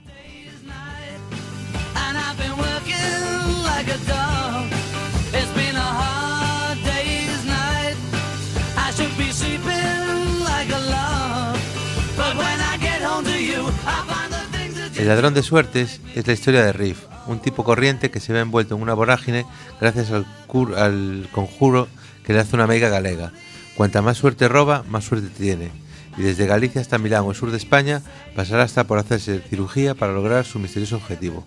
Ladrón 15.10 15.34
de 15.34 15.42
suertes 15.42 16.02
es 16.14 16.28
la 16.28 16.34
historia 16.34 16.64
de 16.64 16.72
Riff, 16.72 17.00
un 17.26 17.40
tipo 17.40 17.64
corriente 17.64 18.12
que 18.12 18.20
se 18.20 18.32
ve 18.32 18.42
envuelto 18.42 18.76
en 18.76 18.82
una 18.84 18.94
vorágine 18.94 19.44
gracias 19.82 20.12
al, 20.12 21.28
conjuro 21.32 21.88
que 22.24 22.34
le 22.34 22.40
hace 22.40 22.56
una 22.56 22.66
amiga 22.66 22.90
galega. 22.90 23.32
Cuanta 23.76 24.04
más 24.04 24.18
suerte 24.18 24.48
roba, 24.48 24.84
más 24.88 25.06
suerte 25.06 25.30
tiene. 25.30 25.72
Y 26.16 26.22
desde 26.22 26.46
Galicia 26.46 26.80
hasta 26.80 27.00
Milán 27.00 27.24
o 27.24 27.32
el 27.32 27.36
sur 27.36 27.50
de 27.50 27.58
España 27.58 28.04
pasará 28.36 28.62
hasta 28.62 28.84
por 28.84 29.00
hacerse 29.00 29.40
cirugía 29.50 29.96
para 29.96 30.14
lograr 30.14 30.46
su 30.46 30.60
misterioso 30.60 30.98
objetivo. 30.98 31.44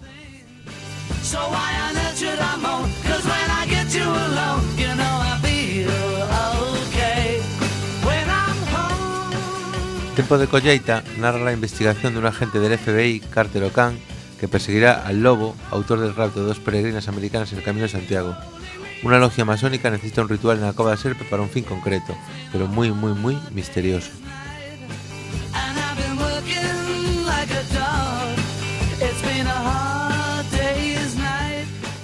Tempo 10.17 10.37
de 10.37 10.47
Colleita 10.47 11.03
narra 11.19 11.39
la 11.39 11.55
investigación 11.55 12.13
de 12.13 12.19
un 12.19 12.27
agente 12.27 12.61
del 12.61 12.79
FBI, 12.79 13.21
Carter 13.21 13.65
O'Khan, 13.65 13.99
que 14.39 14.47
perseguirá 14.47 15.07
al 15.07 15.23
lobo, 15.23 15.57
autor 15.71 16.01
del 16.01 16.15
rapto 16.15 16.41
de 16.41 16.49
dos 16.49 16.61
peregrinas 16.61 17.09
americanas 17.09 17.51
en 17.53 17.59
el 17.59 17.65
Camino 17.65 17.85
de 17.85 17.93
Santiago. 17.93 18.37
Una 19.03 19.19
logia 19.19 19.47
masónica 19.47 19.91
necesita 19.91 20.21
un 20.21 20.29
ritual 20.29 20.59
en 20.59 20.65
la 20.65 20.75
cova 20.75 20.91
de 20.91 20.99
Serpe 20.99 21.25
para 21.25 21.41
un 21.41 21.49
fin 21.49 21.65
concreto, 21.65 22.15
pero 22.53 22.69
muy, 22.69 22.93
muy, 22.93 23.15
muy 23.15 23.39
misterioso. 23.53 24.11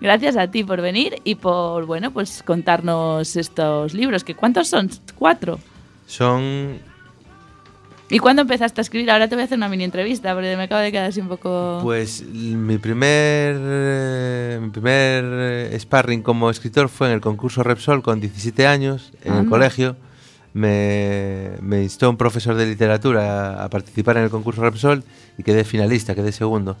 Gracias 0.00 0.36
a 0.36 0.50
ti 0.50 0.64
por 0.64 0.80
venir 0.80 1.20
y 1.24 1.36
por, 1.36 1.86
bueno, 1.86 2.10
pues 2.10 2.42
contarnos 2.42 3.36
estos 3.36 3.94
libros. 3.94 4.24
que 4.24 4.34
¿Cuántos 4.34 4.68
son? 4.68 4.90
¿Cuatro? 5.16 5.58
Son 6.06 6.80
¿Y 8.10 8.18
cuándo 8.18 8.42
empezaste 8.42 8.80
a 8.80 8.82
escribir? 8.82 9.10
Ahora 9.10 9.28
te 9.28 9.34
voy 9.34 9.42
a 9.42 9.44
hacer 9.46 9.56
una 9.56 9.68
mini 9.68 9.84
entrevista 9.84 10.34
porque 10.34 10.56
me 10.56 10.64
acabo 10.64 10.80
de 10.80 10.92
quedar 10.92 11.06
así 11.06 11.20
un 11.20 11.28
poco... 11.28 11.80
Pues 11.82 12.22
mi 12.24 12.76
primer, 12.78 13.56
eh, 13.58 14.58
mi 14.62 14.70
primer 14.70 15.24
eh, 15.26 15.76
sparring 15.80 16.22
como 16.22 16.50
escritor 16.50 16.88
fue 16.88 17.08
en 17.08 17.14
el 17.14 17.20
concurso 17.20 17.62
Repsol 17.62 18.02
con 18.02 18.20
17 18.20 18.66
años 18.66 19.12
en 19.24 19.34
el 19.34 19.46
colegio. 19.48 19.96
Me, 20.54 21.50
me 21.60 21.82
instó 21.82 22.08
un 22.08 22.16
profesor 22.16 22.54
de 22.54 22.64
literatura 22.66 23.58
a, 23.60 23.64
a 23.64 23.68
participar 23.70 24.16
en 24.16 24.24
el 24.24 24.30
concurso 24.30 24.62
Repsol 24.62 25.02
y 25.36 25.42
quedé 25.42 25.64
finalista, 25.64 26.14
quedé 26.14 26.30
segundo, 26.32 26.76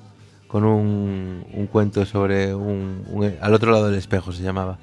con 0.46 0.64
un, 0.64 1.44
un 1.52 1.66
cuento 1.66 2.06
sobre 2.06 2.54
un, 2.54 3.02
un- 3.10 3.34
al 3.40 3.52
otro 3.52 3.72
lado 3.72 3.88
del 3.88 3.98
espejo 3.98 4.30
se 4.32 4.42
llamaba. 4.44 4.78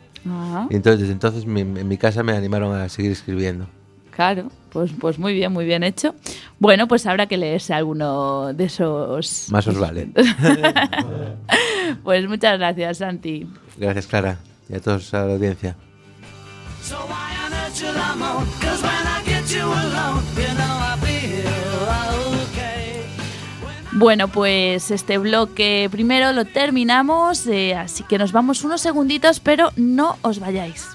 Y 0.70 0.76
entonces 0.76 1.00
desde 1.00 1.14
entonces 1.14 1.46
mi- 1.46 1.62
en 1.62 1.88
mi 1.88 1.98
casa 1.98 2.22
me 2.22 2.34
animaron 2.34 2.76
a 2.76 2.90
seguir 2.90 3.12
escribiendo. 3.14 3.66
claro, 4.14 4.50
pues, 4.72 4.92
pues 5.00 5.18
muy 5.18 5.34
bien, 5.34 5.52
muy 5.54 5.66
bien 5.66 5.84
hecho. 5.84 6.14
Bueno, 6.60 6.88
pues 6.88 7.06
habrá 7.08 7.26
que 7.28 7.38
leerse 7.38 7.74
alguno 7.74 8.54
de 8.54 8.66
esos... 8.66 9.48
Más 9.50 9.66
os 9.68 9.80
vale. 9.80 10.10
Pues 12.04 12.28
muchas 12.28 12.58
gracias, 12.58 12.98
Santi. 13.00 13.48
Gracias 13.78 14.08
Clara 14.08 14.38
y 14.70 14.76
a 14.76 14.80
todos 14.80 15.14
a 15.14 15.26
la 15.26 15.34
audiencia. 15.34 15.76
Bueno, 23.94 24.30
pues 24.30 24.90
este 24.90 25.18
bloque 25.18 25.88
primero 25.92 26.32
lo 26.32 26.46
terminamos, 26.46 27.46
eh, 27.48 27.76
así 27.76 28.04
que 28.04 28.18
nos 28.18 28.32
vamos 28.32 28.64
unos 28.64 28.82
segunditos, 28.82 29.40
pero 29.40 29.72
no 29.76 30.18
os 30.22 30.40
vayáis. 30.40 30.88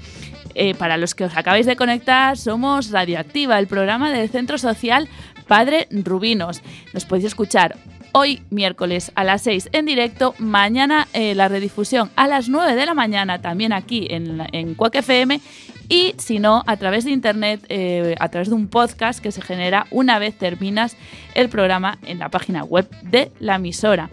Eh, 0.57 0.73
para 0.75 0.95
los 0.95 1.13
que 1.13 1.25
os 1.25 1.35
acabáis 1.35 1.65
de 1.65 1.75
conectar, 1.75 2.37
somos 2.37 2.91
Radioactiva, 2.91 3.59
el 3.59 3.67
programa 3.67 4.13
del 4.13 4.29
Centro 4.29 4.57
Social 4.57 5.09
Padre 5.49 5.89
Rubinos. 5.91 6.61
Nos 6.93 7.03
podéis 7.03 7.25
escuchar 7.25 7.75
hoy 8.17 8.41
miércoles 8.49 9.11
a 9.15 9.25
las 9.25 9.41
6 9.41 9.71
en 9.73 9.85
directo, 9.85 10.35
mañana 10.39 11.09
eh, 11.11 11.35
la 11.35 11.49
redifusión 11.49 12.09
a 12.15 12.29
las 12.29 12.47
9 12.47 12.73
de 12.73 12.85
la 12.85 12.93
mañana 12.93 13.41
también 13.41 13.73
aquí 13.73 14.07
en, 14.09 14.41
en 14.53 14.77
FM 14.79 15.41
y 15.89 16.15
si 16.17 16.39
no, 16.39 16.63
a 16.65 16.77
través 16.77 17.03
de 17.03 17.11
internet, 17.11 17.65
eh, 17.67 18.15
a 18.17 18.29
través 18.29 18.47
de 18.47 18.55
un 18.55 18.69
podcast 18.69 19.19
que 19.19 19.33
se 19.33 19.41
genera 19.41 19.85
una 19.91 20.17
vez 20.17 20.37
terminas 20.37 20.95
el 21.33 21.49
programa 21.49 21.99
en 22.05 22.19
la 22.19 22.29
página 22.29 22.63
web 22.63 22.87
de 23.01 23.33
la 23.41 23.55
emisora. 23.55 24.09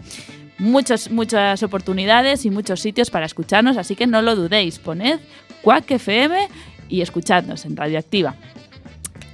Muchos, 0.59 1.09
muchas 1.09 1.63
oportunidades 1.63 2.43
y 2.43 2.49
muchos 2.49 2.81
sitios 2.81 3.09
para 3.09 3.25
escucharnos, 3.25 3.77
así 3.77 3.95
que 3.95 4.05
no 4.05 4.21
lo 4.21 4.35
dudéis, 4.35 4.79
poned 4.79 5.21
Quack 5.61 5.91
FM 5.91 6.49
y 6.89 6.99
escuchadnos 6.99 7.63
en 7.63 7.77
Radioactiva. 7.77 8.35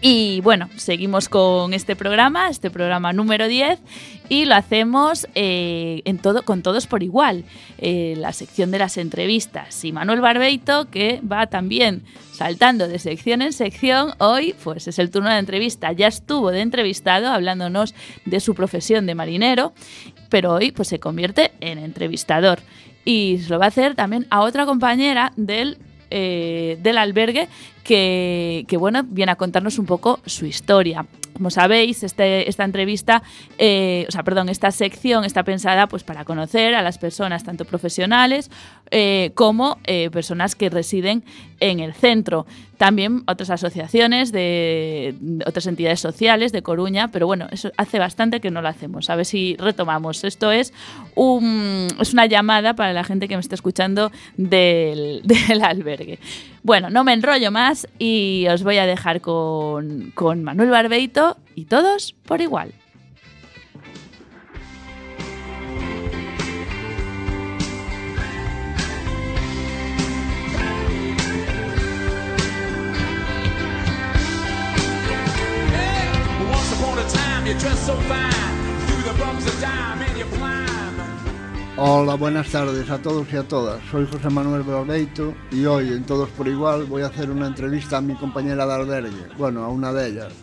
Y 0.01 0.39
bueno, 0.41 0.69
seguimos 0.77 1.27
con 1.27 1.73
este 1.73 1.93
programa, 1.93 2.49
este 2.49 2.71
programa 2.71 3.11
número 3.11 3.49
10, 3.49 3.79
y 4.29 4.45
lo 4.45 4.55
hacemos 4.55 5.27
eh, 5.35 6.01
en 6.05 6.19
todo, 6.19 6.43
con 6.43 6.61
todos 6.61 6.87
por 6.87 7.03
igual. 7.03 7.43
Eh, 7.79 8.13
la 8.17 8.31
sección 8.31 8.71
de 8.71 8.79
las 8.79 8.97
entrevistas. 8.97 9.83
Y 9.83 9.91
Manuel 9.91 10.21
Barbeito, 10.21 10.89
que 10.89 11.19
va 11.29 11.47
también 11.47 12.03
saltando 12.31 12.87
de 12.87 12.97
sección 12.97 13.41
en 13.41 13.51
sección, 13.51 14.13
hoy 14.19 14.55
pues 14.63 14.87
es 14.87 14.99
el 14.99 15.11
turno 15.11 15.29
de 15.29 15.39
entrevista. 15.39 15.91
Ya 15.91 16.07
estuvo 16.07 16.51
de 16.51 16.61
entrevistado 16.61 17.27
hablándonos 17.27 17.93
de 18.23 18.39
su 18.39 18.55
profesión 18.55 19.05
de 19.05 19.15
marinero, 19.15 19.73
pero 20.29 20.53
hoy 20.53 20.71
pues 20.71 20.87
se 20.87 20.99
convierte 20.99 21.51
en 21.59 21.77
entrevistador. 21.77 22.59
Y 23.03 23.39
se 23.39 23.49
lo 23.49 23.59
va 23.59 23.65
a 23.65 23.69
hacer 23.69 23.95
también 23.95 24.27
a 24.29 24.41
otra 24.41 24.65
compañera 24.65 25.33
del 25.35 25.77
eh, 26.11 26.79
del 26.81 26.97
albergue 26.97 27.47
que, 27.89 28.77
bueno, 28.77 29.03
viene 29.03 29.31
a 29.31 29.35
contarnos 29.35 29.79
un 29.79 29.87
poco 29.87 30.19
su 30.27 30.45
historia. 30.45 31.07
Como 31.33 31.49
sabéis, 31.49 32.03
este, 32.03 32.47
esta 32.47 32.63
entrevista, 32.63 33.23
eh, 33.57 34.05
o 34.07 34.11
sea, 34.11 34.23
perdón, 34.23 34.49
esta 34.49 34.69
sección 34.71 35.25
está 35.25 35.43
pensada 35.43 35.87
pues, 35.87 36.03
para 36.03 36.23
conocer 36.23 36.75
a 36.75 36.83
las 36.83 36.99
personas, 36.99 37.43
tanto 37.43 37.65
profesionales 37.65 38.51
eh, 38.91 39.31
como 39.33 39.79
eh, 39.85 40.09
personas 40.11 40.55
que 40.55 40.69
residen 40.69 41.23
en 41.59 41.79
el 41.79 41.93
centro. 41.93 42.45
También 42.77 43.23
otras 43.27 43.49
asociaciones 43.49 44.29
otras 45.45 45.67
entidades 45.67 45.99
sociales 45.99 46.53
de 46.53 46.61
Coruña, 46.61 47.09
pero 47.09 47.27
bueno, 47.27 47.47
eso 47.51 47.71
hace 47.75 47.99
bastante 47.99 48.39
que 48.39 48.51
no 48.51 48.61
lo 48.61 48.69
hacemos. 48.69 49.09
A 49.09 49.15
ver 49.15 49.25
si 49.25 49.57
retomamos. 49.57 50.23
Esto 50.23 50.51
es, 50.51 50.73
un, 51.15 51.87
es 51.99 52.13
una 52.13 52.25
llamada 52.25 52.75
para 52.75 52.93
la 52.93 53.03
gente 53.03 53.27
que 53.27 53.35
me 53.35 53.41
está 53.41 53.55
escuchando 53.55 54.11
del, 54.37 55.21
del 55.25 55.61
albergue. 55.61 56.19
Bueno, 56.69 56.91
no 56.91 57.03
me 57.03 57.13
enrollo 57.13 57.49
más 57.49 57.87
y 57.97 58.45
os 58.47 58.61
voy 58.61 58.77
a 58.77 58.85
dejar 58.85 59.21
con, 59.21 60.11
con 60.13 60.43
Manuel 60.43 60.69
Barbeito 60.69 61.35
y 61.55 61.65
todos 61.65 62.13
por 62.27 62.41
igual. 62.41 62.75
Hola, 81.81 82.15
buenas 82.15 82.49
tardes 82.51 82.89
a 82.89 82.97
todos 83.01 83.31
y 83.31 83.37
a 83.37 83.43
todas. 83.47 83.81
Soy 83.89 84.05
José 84.05 84.29
Manuel 84.29 84.63
Barbeito 84.63 85.33
y 85.51 85.65
hoy 85.65 85.89
en 85.93 86.03
Todos 86.03 86.29
por 86.29 86.47
Igual 86.47 86.85
voy 86.85 87.03
a 87.03 87.07
hacer 87.07 87.29
una 87.31 87.47
entrevista 87.47 87.97
a 87.97 88.01
mi 88.01 88.15
compañera 88.15 88.65
de 88.65 88.73
albergue, 88.73 89.27
bueno, 89.37 89.63
a 89.63 89.69
una 89.69 89.93
de 89.93 90.07
ellas, 90.09 90.33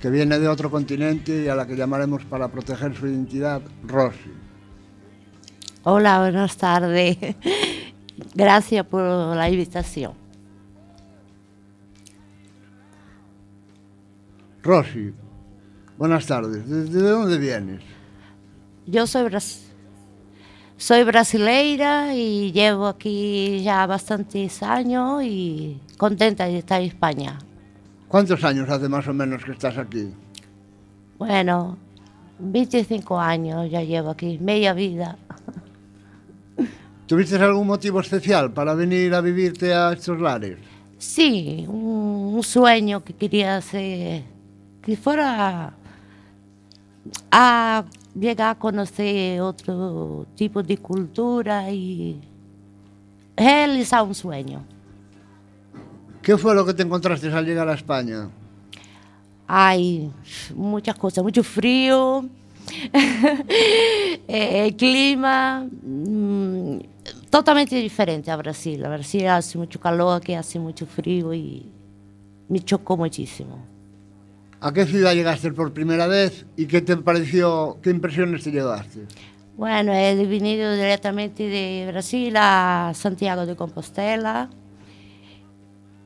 que 0.00 0.08
viene 0.08 0.38
de 0.38 0.48
otro 0.48 0.70
continente 0.70 1.44
y 1.44 1.48
a 1.48 1.54
la 1.54 1.66
que 1.66 1.76
llamaremos 1.76 2.24
para 2.24 2.48
proteger 2.48 2.96
su 2.96 3.06
identidad 3.06 3.60
Rosy. 3.84 4.32
Hola, 5.82 6.20
buenas 6.20 6.56
tardes. 6.56 7.18
Gracias 8.34 8.86
por 8.86 9.02
la 9.02 9.50
invitación. 9.50 10.12
Rosy, 14.62 15.12
Buenas 15.98 16.26
tardes. 16.26 16.68
¿Desde 16.68 17.00
dónde 17.10 17.38
vienes? 17.38 17.80
Yo 18.86 19.04
soy, 19.06 19.24
bras- 19.24 19.67
soy 20.78 21.02
brasileira 21.02 22.14
y 22.14 22.52
llevo 22.52 22.86
aquí 22.86 23.60
ya 23.62 23.84
bastantes 23.86 24.62
años 24.62 25.22
y 25.24 25.76
contenta 25.98 26.46
de 26.46 26.58
estar 26.58 26.80
en 26.80 26.86
España. 26.86 27.38
¿Cuántos 28.06 28.42
años 28.44 28.70
hace 28.70 28.88
más 28.88 29.06
o 29.08 29.12
menos 29.12 29.44
que 29.44 29.52
estás 29.52 29.76
aquí? 29.76 30.08
Bueno, 31.18 31.76
25 32.38 33.18
años 33.18 33.68
ya 33.70 33.82
llevo 33.82 34.10
aquí, 34.10 34.38
media 34.40 34.72
vida. 34.72 35.18
¿Tuviste 37.06 37.36
algún 37.36 37.66
motivo 37.66 38.00
especial 38.00 38.52
para 38.52 38.72
venir 38.74 39.12
a 39.14 39.20
vivirte 39.20 39.74
a 39.74 39.92
estos 39.92 40.20
lares? 40.20 40.58
Sí, 40.96 41.64
un, 41.68 42.34
un 42.36 42.42
sueño 42.44 43.02
que 43.02 43.14
quería 43.14 43.56
hacer, 43.56 44.22
que 44.80 44.96
fuera 44.96 45.74
a 47.30 47.84
llegar 48.14 48.50
a 48.50 48.58
conocer 48.58 49.40
otro 49.40 50.26
tipo 50.34 50.62
de 50.62 50.78
cultura 50.78 51.70
y 51.70 52.20
realizar 53.36 54.02
un 54.02 54.14
sueño. 54.14 54.64
¿Qué 56.22 56.36
fue 56.36 56.54
lo 56.54 56.64
que 56.66 56.74
te 56.74 56.82
encontraste 56.82 57.32
al 57.32 57.46
llegar 57.46 57.68
a 57.68 57.74
España? 57.74 58.28
Hay 59.46 60.10
muchas 60.54 60.94
cosas, 60.96 61.24
mucho 61.24 61.42
frío, 61.42 62.28
eh, 62.92 64.66
el 64.66 64.76
clima 64.76 65.66
mm, 65.82 66.78
totalmente 67.30 67.76
diferente 67.76 68.30
a 68.30 68.36
Brasil. 68.36 68.84
A 68.84 68.90
Brasil 68.90 69.26
hace 69.28 69.56
mucho 69.56 69.80
calor, 69.80 70.16
aquí 70.16 70.34
hace 70.34 70.58
mucho 70.58 70.84
frío 70.84 71.32
y 71.32 71.64
me 72.48 72.60
chocó 72.60 72.96
muchísimo. 72.96 73.58
¿A 74.60 74.72
qué 74.72 74.86
ciudad 74.86 75.14
llegaste 75.14 75.52
por 75.52 75.72
primera 75.72 76.08
vez 76.08 76.44
y 76.56 76.66
qué 76.66 76.80
te 76.80 76.96
pareció, 76.96 77.78
qué 77.80 77.90
impresiones 77.90 78.42
te 78.42 78.50
llevaste? 78.50 79.06
Bueno, 79.56 79.92
he 79.92 80.14
venido 80.26 80.74
directamente 80.74 81.48
de 81.48 81.86
Brasil 81.86 82.34
a 82.36 82.92
Santiago 82.94 83.46
de 83.46 83.54
Compostela 83.54 84.50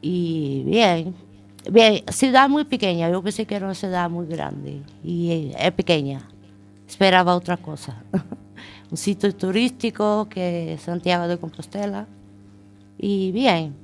y 0.03 0.65
bien, 0.67 1.15
bien, 1.71 2.03
ciudad 2.11 2.49
muy 2.51 2.65
pequeña, 2.65 3.11
yo 3.11 3.23
pensé 3.23 3.47
que 3.47 3.55
era 3.55 3.65
una 3.65 3.75
ciudad 3.75 4.11
muy 4.11 4.27
grande 4.27 4.83
y 5.03 5.53
es 5.59 5.73
pequeña, 5.73 6.29
esperaba 6.87 7.35
otra 7.35 7.57
cosa. 7.57 8.03
Un 8.91 8.99
sitio 8.99 9.35
turístico 9.35 10.29
que 10.29 10.75
es 10.75 10.83
Santiago 10.83 11.27
de 11.27 11.39
Compostela 11.39 12.07
y 12.99 13.33
bien, 13.33 13.75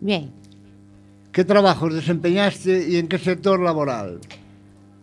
bien. 0.00 0.39
¿Qué 1.32 1.44
trabajos 1.44 1.94
desempeñaste 1.94 2.88
y 2.88 2.96
en 2.96 3.06
qué 3.06 3.16
sector 3.16 3.60
laboral? 3.60 4.18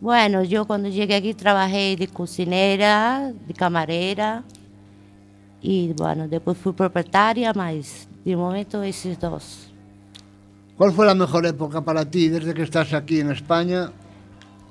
Bueno, 0.01 0.43
yo 0.43 0.67
cuando 0.67 0.89
llegué 0.89 1.15
aquí 1.15 1.33
trabajé 1.33 1.95
de 1.95 2.07
cocinera, 2.09 3.31
de 3.47 3.53
camarera 3.53 4.43
y 5.61 5.93
bueno, 5.93 6.27
después 6.27 6.57
fui 6.57 6.73
propietaria, 6.73 7.53
mas 7.53 8.09
de 8.25 8.35
momento 8.35 8.83
esos 8.83 9.17
dos. 9.17 9.71
¿Cuál 10.77 10.91
fue 10.91 11.05
la 11.05 11.15
mejor 11.15 11.45
época 11.45 11.79
para 11.81 12.03
ti 12.03 12.27
desde 12.27 12.53
que 12.53 12.63
estás 12.63 12.93
aquí 12.93 13.21
en 13.21 13.31
España? 13.31 13.91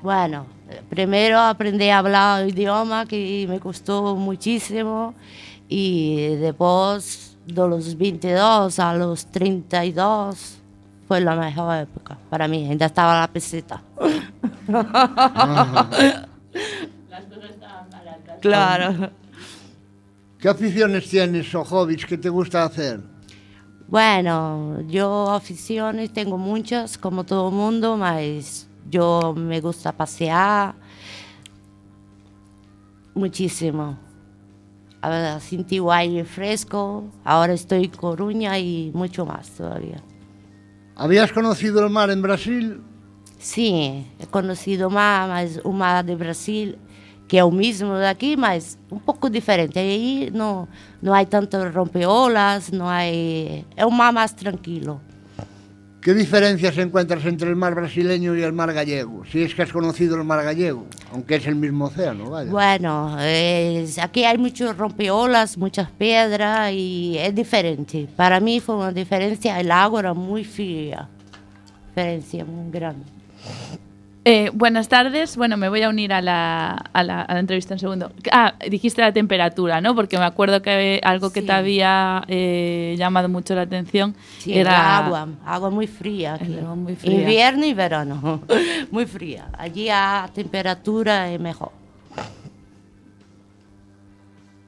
Bueno, 0.02 0.44
primero 0.90 1.38
aprendí 1.38 1.88
a 1.88 1.98
hablar 1.98 2.42
el 2.42 2.50
idioma 2.50 3.06
que 3.06 3.46
me 3.48 3.58
costó 3.60 4.14
muchísimo 4.14 5.14
y 5.70 6.36
después 6.36 7.38
de 7.46 7.66
los 7.66 7.96
22 7.96 8.78
a 8.78 8.94
los 8.94 9.24
32 9.26 10.60
fue 11.06 11.20
la 11.20 11.36
mejor 11.36 11.76
época 11.76 12.18
para 12.30 12.48
mí, 12.48 12.68
ainda 12.68 12.86
estaba 12.86 13.20
la 13.20 13.28
peseta. 13.28 13.82
Claro. 18.40 19.10
¿Qué 20.38 20.48
aficiones 20.48 21.08
tienes 21.08 21.52
o 21.54 21.64
hobbies 21.64 22.06
que 22.06 22.16
te 22.16 22.28
gusta 22.28 22.64
hacer? 22.64 23.00
Bueno, 23.88 24.80
yo 24.88 25.30
aficiones 25.30 26.12
tengo 26.12 26.38
muchas, 26.38 26.98
como 26.98 27.24
todo 27.24 27.50
mundo, 27.50 27.96
mas 27.96 28.68
yo 28.88 29.34
me 29.36 29.60
gusta 29.60 29.92
pasear 29.92 30.74
muchísimo. 33.14 33.98
A 35.00 35.08
ver, 35.08 35.40
sentí 35.40 35.80
aire 35.90 36.24
fresco, 36.24 37.04
ahora 37.24 37.52
estoy 37.52 37.84
en 37.84 37.90
Coruña 37.90 38.58
y 38.58 38.90
mucho 38.94 39.24
más 39.24 39.50
todavía. 39.50 40.02
Habías 40.96 41.30
conocido 41.30 41.86
o 41.86 41.90
mar 41.90 42.08
en 42.08 42.22
Brasil? 42.22 42.80
Sí, 43.38 44.06
he 44.18 44.26
conocido 44.26 44.88
o 44.88 44.90
mas 44.90 45.60
o 45.62 45.70
mar 45.70 46.02
de 46.02 46.16
Brasil, 46.16 46.78
que 47.28 47.36
é 47.36 47.44
o 47.44 47.50
mesmo 47.50 47.92
daqui, 47.98 48.34
mas 48.34 48.78
um 48.90 48.98
pouco 48.98 49.28
diferente. 49.28 49.78
Aí 49.78 50.30
não, 50.32 50.66
não 51.02 51.12
há 51.12 51.22
tanto 51.26 51.58
rompeolas, 51.68 52.70
não 52.72 52.88
há... 52.88 53.04
É 53.04 53.84
um 53.84 53.90
mar 53.90 54.10
mais 54.10 54.32
tranquilo. 54.32 54.98
¿Qué 56.06 56.14
diferencias 56.14 56.78
encuentras 56.78 57.24
entre 57.24 57.50
el 57.50 57.56
mar 57.56 57.74
brasileño 57.74 58.36
y 58.36 58.42
el 58.44 58.52
mar 58.52 58.72
gallego? 58.72 59.24
Si 59.24 59.42
es 59.42 59.56
que 59.56 59.62
has 59.62 59.72
conocido 59.72 60.14
el 60.14 60.22
mar 60.22 60.40
gallego, 60.44 60.86
aunque 61.12 61.34
es 61.34 61.48
el 61.48 61.56
mismo 61.56 61.86
océano, 61.86 62.30
vaya. 62.30 62.48
Bueno, 62.48 63.16
aquí 63.18 64.22
hay 64.22 64.38
muchos 64.38 64.76
rompeolas, 64.76 65.58
muchas 65.58 65.90
piedras 65.90 66.70
y 66.72 67.16
es 67.18 67.34
diferente. 67.34 68.06
Para 68.14 68.38
mí 68.38 68.60
fue 68.60 68.76
una 68.76 68.92
diferencia, 68.92 69.58
el 69.58 69.72
agua 69.72 69.98
era 69.98 70.14
muy 70.14 70.44
fría. 70.44 71.08
Diferencia 71.88 72.44
muy 72.44 72.70
grande. 72.70 73.04
Eh, 74.28 74.50
buenas 74.52 74.88
tardes. 74.88 75.36
Bueno, 75.36 75.56
me 75.56 75.68
voy 75.68 75.82
a 75.82 75.88
unir 75.88 76.12
a 76.12 76.20
la, 76.20 76.72
a 76.92 77.04
la- 77.04 77.22
a 77.22 77.34
la 77.34 77.38
entrevista 77.38 77.74
un 77.74 77.78
segundo. 77.78 78.10
Ah, 78.32 78.54
dijiste 78.68 79.00
la 79.00 79.12
temperatura, 79.12 79.80
¿no? 79.80 79.94
Porque 79.94 80.18
me 80.18 80.24
acuerdo 80.24 80.62
que 80.62 81.00
algo 81.04 81.30
que 81.30 81.42
Sí. 81.42 81.46
te 81.46 81.52
había 81.52 82.24
eh, 82.26 82.96
llamado 82.98 83.28
mucho 83.28 83.54
la 83.54 83.60
atención 83.62 84.16
Sí, 84.38 84.58
era 84.58 84.96
agua, 84.98 85.28
agua 85.44 85.70
muy 85.70 85.86
fría 85.86 86.34
aquí. 86.34 86.46
El 86.46 86.58
agua 86.58 86.74
muy 86.74 86.96
fría. 86.96 87.20
Invierno 87.20 87.66
y 87.66 87.72
verano, 87.74 88.42
muy 88.90 89.06
fría. 89.06 89.46
Allí 89.56 89.88
a 89.90 90.28
temperatura 90.34 91.30
es 91.30 91.38
mejor. 91.38 91.70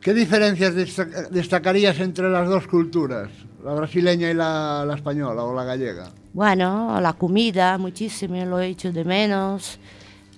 ¿Qué 0.00 0.14
diferencias 0.14 0.72
desta- 0.76 1.28
destacarías 1.32 1.98
entre 1.98 2.30
las 2.30 2.48
dos 2.48 2.68
culturas, 2.68 3.28
la 3.64 3.74
brasileña 3.74 4.30
y 4.30 4.34
la, 4.34 4.84
la 4.86 4.94
española 4.94 5.42
o 5.42 5.52
la 5.52 5.64
gallega? 5.64 6.10
Bueno, 6.32 7.00
la 7.00 7.14
comida, 7.14 7.78
muchísimo, 7.78 8.44
lo 8.44 8.60
he 8.60 8.68
hecho 8.68 8.92
de 8.92 9.04
menos. 9.04 9.78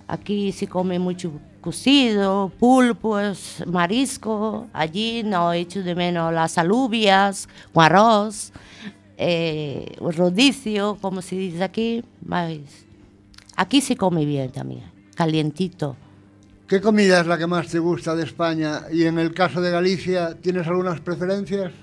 Aquí 0.07 0.51
se 0.51 0.67
come 0.67 0.99
mucho 0.99 1.31
cocido, 1.61 2.51
pulpos, 2.59 3.63
marisco. 3.67 4.67
Allí 4.73 5.23
no 5.23 5.53
he 5.53 5.59
hecho 5.59 5.83
de 5.83 5.95
menos 5.95 6.33
las 6.33 6.57
alubias 6.57 7.47
con 7.73 7.85
arroz, 7.85 8.51
eh, 9.17 9.95
rodicio, 9.99 10.97
como 11.01 11.21
se 11.21 11.35
dice 11.35 11.63
aquí. 11.63 12.03
aquí 13.55 13.81
se 13.81 13.95
come 13.95 14.25
bien 14.25 14.51
también, 14.51 14.83
calientito. 15.15 15.95
¿Qué 16.67 16.79
comida 16.79 17.19
es 17.19 17.27
la 17.27 17.37
que 17.37 17.47
más 17.47 17.67
te 17.67 17.79
gusta 17.79 18.15
de 18.15 18.23
España? 18.23 18.83
Y 18.91 19.03
en 19.03 19.19
el 19.19 19.33
caso 19.33 19.59
de 19.59 19.71
Galicia, 19.71 20.35
¿tienes 20.41 20.65
algunas 20.67 21.01
preferencias? 21.01 21.73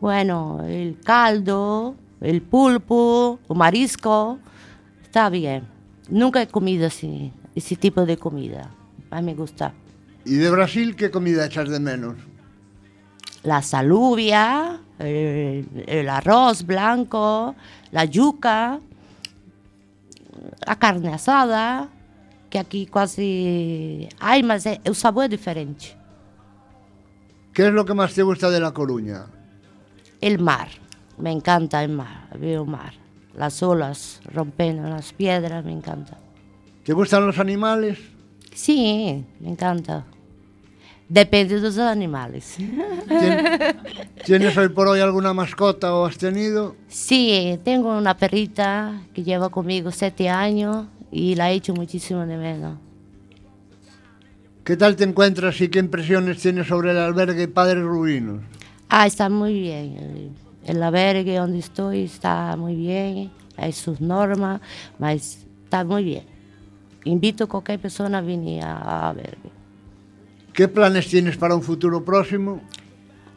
Bueno, 0.00 0.62
el 0.64 1.00
caldo, 1.00 1.96
el 2.20 2.42
pulpo, 2.42 3.38
el 3.48 3.56
marisco, 3.56 4.38
está 5.02 5.28
bien. 5.30 5.66
Nunca 6.08 6.42
he 6.42 6.46
comido 6.48 6.86
así, 6.86 7.32
ese 7.54 7.76
tipo 7.76 8.04
de 8.06 8.16
comida. 8.16 8.70
A 9.10 9.20
mí 9.20 9.26
me 9.26 9.34
gusta. 9.34 9.72
¿Y 10.24 10.34
de 10.36 10.50
Brasil 10.50 10.96
qué 10.96 11.10
comida 11.10 11.46
echas 11.46 11.68
de 11.68 11.78
menos? 11.80 12.16
La 13.42 13.62
salubia, 13.62 14.80
el, 14.98 15.66
el 15.86 16.08
arroz 16.08 16.64
blanco, 16.66 17.54
la 17.92 18.04
yuca, 18.04 18.80
la 20.66 20.76
carne 20.76 21.10
asada, 21.14 21.88
que 22.50 22.58
aquí 22.58 22.86
casi 22.86 24.08
hay, 24.18 24.42
mas 24.42 24.66
é- 24.66 24.80
el 24.84 24.94
sabor 24.94 25.24
es 25.24 25.30
diferente. 25.30 25.96
¿Qué 27.52 27.68
es 27.68 27.72
lo 27.72 27.84
que 27.84 27.94
más 27.94 28.12
te 28.14 28.22
gusta 28.22 28.50
de 28.50 28.60
La 28.60 28.72
Coruña? 28.72 29.26
El 30.20 30.38
mar, 30.40 30.68
me 31.18 31.32
encanta 31.32 31.82
el 31.82 31.90
mar, 31.90 32.28
veo 32.38 32.64
mar. 32.64 32.92
Las 33.34 33.62
olas 33.62 34.20
rompiendo 34.32 34.88
las 34.88 35.12
piedras, 35.12 35.64
me 35.64 35.72
encanta. 35.72 36.18
¿Te 36.84 36.92
gustan 36.92 37.26
los 37.26 37.38
animales? 37.38 37.98
Sí, 38.54 39.24
me 39.40 39.50
encanta. 39.50 40.04
Depende 41.08 41.56
de 41.56 41.60
los 41.60 41.78
animales. 41.78 42.56
¿Tien- 42.58 43.76
¿Tienes 44.24 44.56
hoy 44.56 44.68
por 44.70 44.88
hoy 44.88 45.00
alguna 45.00 45.32
mascota 45.34 45.94
o 45.94 46.06
has 46.06 46.16
tenido? 46.18 46.74
Sí, 46.88 47.58
tengo 47.62 47.96
una 47.96 48.16
perrita 48.16 49.02
que 49.14 49.22
lleva 49.22 49.48
conmigo 49.50 49.90
siete 49.92 50.28
años 50.28 50.86
y 51.12 51.34
la 51.36 51.50
he 51.50 51.54
hecho 51.54 51.74
muchísimo 51.74 52.26
de 52.26 52.36
menos. 52.36 52.78
¿Qué 54.64 54.76
tal 54.76 54.96
te 54.96 55.04
encuentras 55.04 55.60
y 55.60 55.68
qué 55.68 55.78
impresiones 55.78 56.38
tienes 56.40 56.66
sobre 56.66 56.90
el 56.90 56.98
albergue 56.98 57.46
Padres 57.46 57.84
Rubinos? 57.84 58.40
Ah, 58.88 59.06
está 59.06 59.28
muy 59.28 59.52
bien. 59.60 60.34
El- 60.66 60.82
albergue 60.82 61.36
donde 61.36 61.58
estoy 61.58 62.02
está 62.04 62.56
muy 62.56 62.74
bien, 62.74 63.30
hay 63.56 63.72
sus 63.72 64.00
normas, 64.00 64.60
mas 64.98 65.46
está 65.64 65.84
muy 65.84 66.04
bien. 66.04 66.24
invito 67.04 67.44
a 67.44 67.46
cualquier 67.46 67.78
persona 67.80 68.18
a 68.18 68.20
venir 68.20 68.62
a, 68.64 69.08
a 69.08 69.12
ver. 69.12 69.38
¿Qué 70.52 70.66
planes 70.68 71.06
tienes 71.08 71.36
para 71.36 71.54
un 71.54 71.62
futuro 71.62 72.04
próximo? 72.04 72.60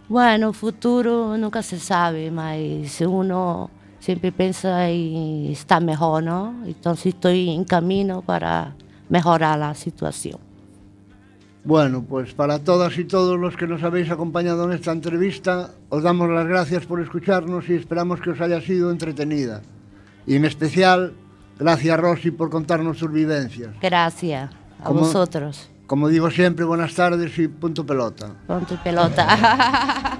Bueno, 0.08 0.54
futuro 0.54 1.38
nunca 1.38 1.62
se 1.62 1.78
sabe, 1.80 2.32
mas 2.32 3.00
uno 3.02 3.70
siempre 4.00 4.32
piensa 4.32 4.90
en 4.90 5.48
estar 5.52 5.84
mejor, 5.84 6.24
¿no? 6.24 6.56
Entonces 6.66 7.14
estoy 7.14 7.50
en 7.52 7.64
camino 7.64 8.22
para 8.24 8.74
mejorar 9.08 9.60
la 9.60 9.76
situación. 9.76 10.40
Bueno, 11.64 12.03
pues 12.07 12.34
para 12.34 12.60
todas 12.60 12.97
y 12.97 13.03
todos 13.03 13.38
los 13.38 13.55
que 13.57 13.68
nos 13.68 13.84
habéis 13.84 14.10
acompañado 14.10 14.64
en 14.64 14.72
esta 14.72 14.91
entrevista, 14.91 15.72
os 15.89 16.01
damos 16.03 16.30
las 16.30 16.47
gracias 16.47 16.86
por 16.86 17.01
escucharnos 17.01 17.68
y 17.70 17.74
esperamos 17.74 18.22
que 18.22 18.30
os 18.32 18.41
haya 18.41 18.62
sido 18.62 18.91
entretenida. 18.91 19.62
Y 20.26 20.36
en 20.36 20.45
especial, 20.45 21.14
gracias 21.60 21.99
Rosy 21.99 22.32
por 22.32 22.49
contarnos 22.49 22.97
tus 22.97 23.12
vivencias. 23.12 23.76
Gracias 23.82 24.51
a 24.80 24.84
Como- 24.86 25.01
vosotros. 25.01 25.70
Como 25.90 26.08
digo 26.08 26.30
siempre, 26.30 26.66
buenas 26.66 26.94
tardes 26.94 27.36
y 27.40 27.48
punto 27.48 27.84
pelota. 27.84 28.28
Punto 28.46 28.76
y 28.76 28.78
pelota. 28.78 30.18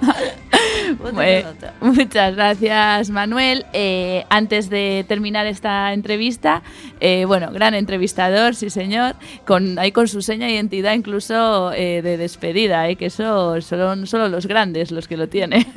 Punto 0.98 1.22
Eh, 1.22 1.42
pelota. 1.46 1.74
muchas 1.80 2.34
gracias, 2.34 3.10
Manuel. 3.10 3.64
Eh, 3.72 4.24
antes 4.30 4.68
de 4.68 5.04
terminar 5.06 5.46
esta 5.46 5.92
entrevista, 5.92 6.62
eh, 6.98 7.24
bueno, 7.24 7.52
gran 7.52 7.74
entrevistador, 7.74 8.56
sí 8.56 8.68
señor, 8.68 9.14
con, 9.46 9.78
ahí 9.78 9.92
con 9.92 10.08
su 10.08 10.22
seña 10.22 10.46
de 10.46 10.54
identidad 10.54 10.92
incluso 10.94 11.72
eh, 11.72 12.02
de 12.02 12.16
despedida, 12.16 12.88
eh, 12.88 12.96
que 12.96 13.06
eso 13.06 13.60
son 13.60 14.08
solo 14.08 14.28
los 14.28 14.46
grandes 14.46 14.90
los 14.90 15.06
que 15.06 15.16
lo 15.16 15.28
tienen. 15.28 15.64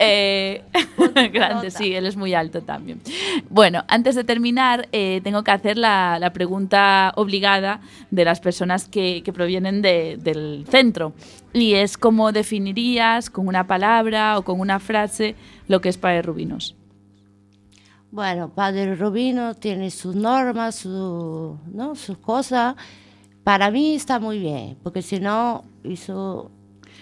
Eh, 0.00 0.62
grande, 1.32 1.70
sí, 1.70 1.94
él 1.94 2.06
es 2.06 2.16
muy 2.16 2.34
alto 2.34 2.62
también. 2.62 3.00
Bueno, 3.48 3.84
antes 3.88 4.14
de 4.14 4.22
terminar, 4.22 4.88
eh, 4.92 5.20
tengo 5.24 5.42
que 5.42 5.50
hacer 5.50 5.76
la, 5.78 6.18
la 6.20 6.32
pregunta 6.32 7.12
obligada 7.16 7.80
de 8.10 8.24
las 8.28 8.40
personas 8.40 8.88
que, 8.88 9.22
que 9.24 9.32
provienen 9.32 9.82
de- 9.82 10.16
del 10.22 10.64
centro. 10.68 11.12
Y 11.52 11.74
es 11.74 11.96
cómo 11.96 12.30
definirías 12.32 13.30
con 13.30 13.48
una 13.48 13.66
palabra 13.66 14.38
o 14.38 14.42
con 14.42 14.60
una 14.60 14.78
frase 14.80 15.34
lo 15.66 15.80
que 15.80 15.88
es 15.88 15.96
Padre 15.98 16.22
Rubinos. 16.22 16.74
Bueno, 18.10 18.48
Padre 18.54 18.94
Rubino 18.94 19.54
tiene 19.54 19.90
sus 19.90 20.14
normas, 20.14 20.76
su, 20.76 21.58
¿no? 21.72 21.94
sus 21.94 22.16
cosas. 22.18 22.74
Para 23.44 23.70
mí 23.70 23.94
está 23.94 24.18
muy 24.18 24.38
bien, 24.38 24.76
porque 24.82 25.02
si 25.02 25.20
no, 25.20 25.64
eso 25.84 26.50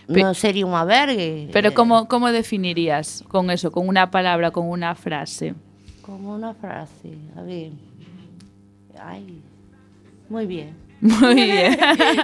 no 0.09 0.35
sería 0.35 0.67
un 0.67 0.75
albergue. 0.75 1.49
Pero 1.53 1.69
Eh, 1.71 1.75
¿cómo, 1.75 2.07
¿cómo 2.09 2.31
definirías 2.33 3.25
con 3.29 3.51
eso, 3.51 3.71
con 3.71 3.87
una 3.89 4.11
palabra, 4.11 4.51
con 4.51 4.69
una 4.69 4.95
frase? 4.95 5.55
Como 6.03 6.35
una 6.35 6.55
frase, 6.55 7.17
a 7.37 7.43
ver. 7.43 7.71
Ay, 9.01 9.43
muy 10.29 10.47
bien. 10.47 10.71
Muy 11.01 11.35
bien. 11.35 11.79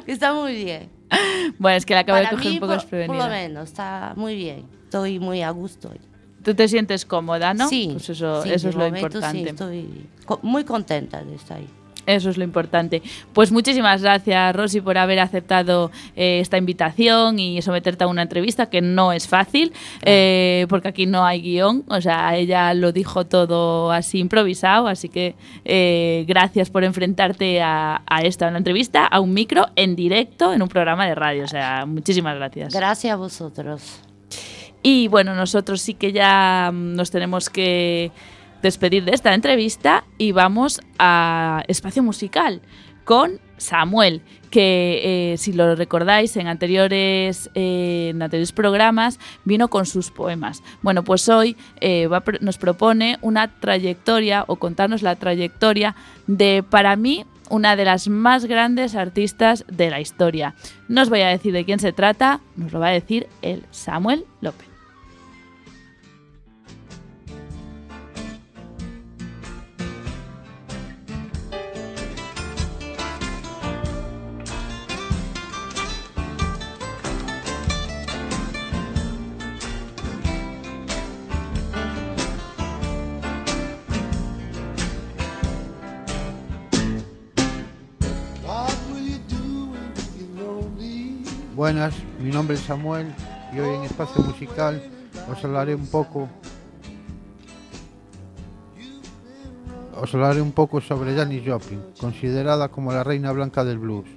está 0.06 0.32
muy 0.32 0.54
bien. 0.64 0.90
Bueno, 1.58 1.76
es 1.76 1.84
que 1.86 1.94
la 1.94 2.00
acabo 2.00 2.18
de 2.18 2.24
Para 2.24 2.36
coger 2.36 2.50
mí, 2.50 2.56
un 2.56 2.60
poco 2.60 2.74
por, 2.88 3.06
por 3.06 3.16
lo 3.16 3.28
menos, 3.28 3.68
está 3.68 4.14
muy 4.16 4.34
bien. 4.34 4.64
Estoy 4.84 5.18
muy 5.18 5.42
a 5.42 5.50
gusto. 5.50 5.90
hoy. 5.90 6.00
Tú 6.42 6.54
te 6.54 6.66
sientes 6.68 7.04
cómoda, 7.04 7.54
¿no? 7.54 7.68
Sí, 7.68 7.90
Pues 7.92 8.08
eso, 8.08 8.42
sí, 8.42 8.50
eso 8.50 8.66
de 8.66 8.70
es 8.70 8.74
lo 8.74 8.84
momento 8.84 9.06
importante. 9.06 9.42
Sí, 9.42 9.48
estoy 9.48 10.08
muy 10.42 10.64
contenta 10.64 11.22
de 11.22 11.34
estar 11.34 11.58
ahí. 11.58 11.68
Eso 12.06 12.30
es 12.30 12.36
lo 12.36 12.44
importante. 12.44 13.02
Pues 13.32 13.52
muchísimas 13.52 14.02
gracias, 14.02 14.54
Rosy, 14.56 14.80
por 14.80 14.98
haber 14.98 15.20
aceptado 15.20 15.90
eh, 16.16 16.40
esta 16.40 16.58
invitación 16.58 17.38
y 17.38 17.62
someterte 17.62 18.04
a 18.04 18.06
una 18.06 18.22
entrevista 18.22 18.66
que 18.66 18.80
no 18.80 19.12
es 19.12 19.28
fácil, 19.28 19.72
eh, 20.02 20.66
porque 20.68 20.88
aquí 20.88 21.06
no 21.06 21.24
hay 21.24 21.40
guion. 21.40 21.84
O 21.88 22.00
sea, 22.00 22.36
ella 22.36 22.74
lo 22.74 22.92
dijo 22.92 23.24
todo 23.26 23.92
así 23.92 24.18
improvisado, 24.18 24.88
así 24.88 25.08
que 25.08 25.34
eh, 25.64 26.24
gracias 26.26 26.70
por 26.70 26.84
enfrentarte 26.84 27.62
a, 27.62 28.02
a 28.06 28.22
esta 28.22 28.48
una 28.48 28.58
entrevista, 28.58 29.06
a 29.06 29.20
un 29.20 29.32
micro 29.32 29.66
en 29.76 29.96
directo 29.96 30.52
en 30.52 30.62
un 30.62 30.68
programa 30.68 31.06
de 31.06 31.14
radio. 31.14 31.44
O 31.44 31.48
sea, 31.48 31.86
muchísimas 31.86 32.36
gracias. 32.36 32.74
Gracias 32.74 33.12
a 33.12 33.16
vosotros. 33.16 34.00
Y 34.82 35.06
bueno, 35.08 35.34
nosotros 35.34 35.80
sí 35.80 35.94
que 35.94 36.12
ya 36.12 36.70
nos 36.72 37.10
tenemos 37.10 37.48
que 37.48 38.10
despedir 38.62 39.04
de 39.04 39.12
esta 39.12 39.34
entrevista 39.34 40.04
y 40.18 40.32
vamos 40.32 40.80
a 40.98 41.62
espacio 41.68 42.02
musical 42.02 42.62
con 43.04 43.40
Samuel, 43.56 44.22
que 44.50 45.32
eh, 45.32 45.36
si 45.38 45.52
lo 45.52 45.74
recordáis 45.74 46.36
en 46.36 46.46
anteriores, 46.46 47.50
eh, 47.54 48.10
en 48.10 48.22
anteriores 48.22 48.52
programas 48.52 49.18
vino 49.44 49.68
con 49.68 49.86
sus 49.86 50.10
poemas. 50.10 50.62
Bueno, 50.82 51.04
pues 51.04 51.28
hoy 51.28 51.56
eh, 51.80 52.06
va 52.06 52.22
nos 52.40 52.58
propone 52.58 53.18
una 53.22 53.48
trayectoria 53.60 54.44
o 54.46 54.56
contarnos 54.56 55.02
la 55.02 55.16
trayectoria 55.16 55.94
de, 56.26 56.64
para 56.68 56.96
mí, 56.96 57.24
una 57.50 57.76
de 57.76 57.84
las 57.84 58.08
más 58.08 58.46
grandes 58.46 58.94
artistas 58.94 59.64
de 59.68 59.90
la 59.90 60.00
historia. 60.00 60.54
No 60.88 61.02
os 61.02 61.10
voy 61.10 61.20
a 61.20 61.28
decir 61.28 61.52
de 61.52 61.64
quién 61.64 61.78
se 61.78 61.92
trata, 61.92 62.40
nos 62.56 62.72
lo 62.72 62.80
va 62.80 62.88
a 62.88 62.92
decir 62.92 63.28
el 63.42 63.64
Samuel 63.70 64.24
López. 64.40 64.71
Buenas, 91.62 91.94
mi 92.18 92.32
nombre 92.32 92.56
es 92.56 92.62
Samuel 92.62 93.14
y 93.54 93.60
hoy 93.60 93.76
en 93.76 93.84
Espacio 93.84 94.20
Musical 94.20 94.82
os 95.30 95.44
hablaré 95.44 95.76
un 95.76 95.86
poco 95.86 96.28
os 99.94 100.12
hablaré 100.12 100.42
un 100.42 100.50
poco 100.50 100.80
sobre 100.80 101.14
Janis 101.14 101.44
Joplin, 101.46 101.80
considerada 102.00 102.66
como 102.66 102.92
la 102.92 103.04
reina 103.04 103.30
blanca 103.30 103.62
del 103.62 103.78
blues. 103.78 104.08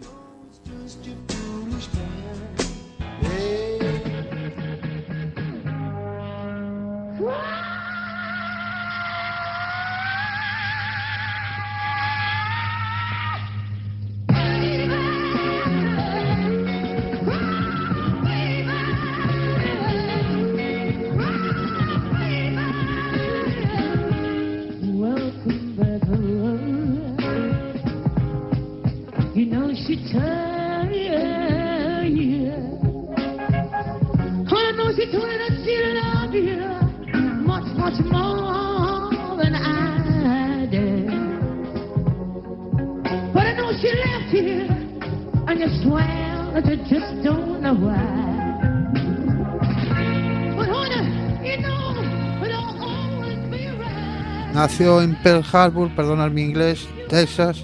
Nació 54.75 55.01
en 55.01 55.15
Pearl 55.15 55.41
Harbor, 55.53 55.95
perdonad 55.95 56.31
mi 56.31 56.41
inglés, 56.41 56.85
Texas, 57.07 57.63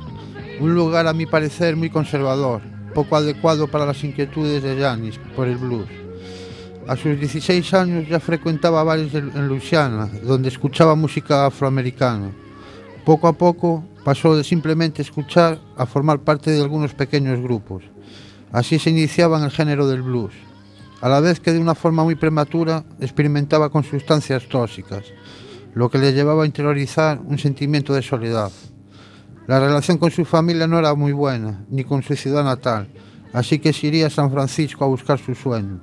un 0.61 0.73
lugar 0.73 1.07
a 1.07 1.13
mi 1.13 1.25
parecer 1.25 1.75
muy 1.75 1.89
conservador, 1.89 2.61
poco 2.95 3.17
adecuado 3.17 3.67
para 3.67 3.85
las 3.85 4.01
inquietudes 4.05 4.63
de 4.63 4.79
Janis 4.79 5.19
por 5.35 5.49
el 5.49 5.57
blues. 5.57 5.89
A 6.87 6.95
sus 6.95 7.19
16 7.19 7.73
años 7.73 8.07
ya 8.07 8.21
frecuentaba 8.21 8.85
bares 8.85 9.13
en 9.13 9.45
Louisiana, 9.49 10.09
donde 10.23 10.47
escuchaba 10.47 10.95
música 10.95 11.47
afroamericana. 11.47 12.31
Poco 13.03 13.27
a 13.27 13.33
poco 13.33 13.83
pasó 14.05 14.37
de 14.37 14.45
simplemente 14.45 15.01
escuchar 15.01 15.59
a 15.75 15.85
formar 15.85 16.21
parte 16.21 16.49
de 16.51 16.61
algunos 16.61 16.93
pequeños 16.93 17.41
grupos. 17.41 17.83
Así 18.53 18.79
se 18.79 18.89
iniciaba 18.89 19.37
en 19.37 19.43
el 19.43 19.51
género 19.51 19.85
del 19.85 20.01
blues, 20.01 20.31
a 21.01 21.09
la 21.09 21.19
vez 21.19 21.41
que 21.41 21.51
de 21.51 21.59
una 21.59 21.75
forma 21.75 22.05
muy 22.05 22.15
prematura 22.15 22.85
experimentaba 23.01 23.69
con 23.69 23.83
sustancias 23.83 24.47
tóxicas, 24.47 25.03
lo 25.73 25.89
que 25.89 25.97
le 25.97 26.13
llevaba 26.13 26.43
a 26.43 26.45
interiorizar 26.45 27.19
un 27.19 27.37
sentimiento 27.37 27.93
de 27.93 28.01
soledad. 28.01 28.51
La 29.47 29.59
relación 29.59 29.97
con 29.97 30.11
su 30.11 30.25
familia 30.25 30.67
no 30.67 30.79
era 30.79 30.93
muy 30.95 31.11
buena, 31.11 31.65
ni 31.69 31.83
con 31.83 32.03
su 32.03 32.15
ciudad 32.15 32.43
natal, 32.43 32.87
así 33.33 33.59
que 33.59 33.73
se 33.73 33.87
iría 33.87 34.07
a 34.07 34.09
San 34.09 34.31
Francisco 34.31 34.83
a 34.83 34.87
buscar 34.87 35.19
su 35.19 35.35
sueño. 35.35 35.79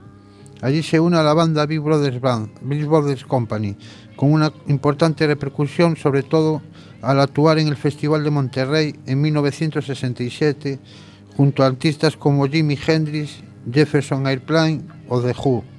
Allí 0.60 0.82
se 0.82 0.98
une 0.98 1.16
a 1.16 1.22
la 1.22 1.34
banda 1.34 1.66
Big 1.66 1.80
Brothers 1.80 2.20
Band, 2.20 2.50
Big 2.62 2.84
Brothers 2.84 3.24
Company, 3.24 3.76
con 4.16 4.32
una 4.32 4.52
importante 4.66 5.26
repercusión 5.26 5.96
sobre 5.96 6.22
todo 6.22 6.62
al 7.02 7.20
actuar 7.20 7.58
en 7.58 7.68
el 7.68 7.76
Festival 7.76 8.24
de 8.24 8.30
Monterrey 8.30 8.94
en 9.06 9.20
1967 9.20 10.80
junto 11.36 11.62
a 11.62 11.66
artistas 11.66 12.16
como 12.16 12.48
Jimi 12.48 12.76
Hendrix, 12.84 13.42
Jefferson 13.72 14.26
Airplane 14.26 14.82
o 15.08 15.20
The 15.20 15.32
Who. 15.32 15.77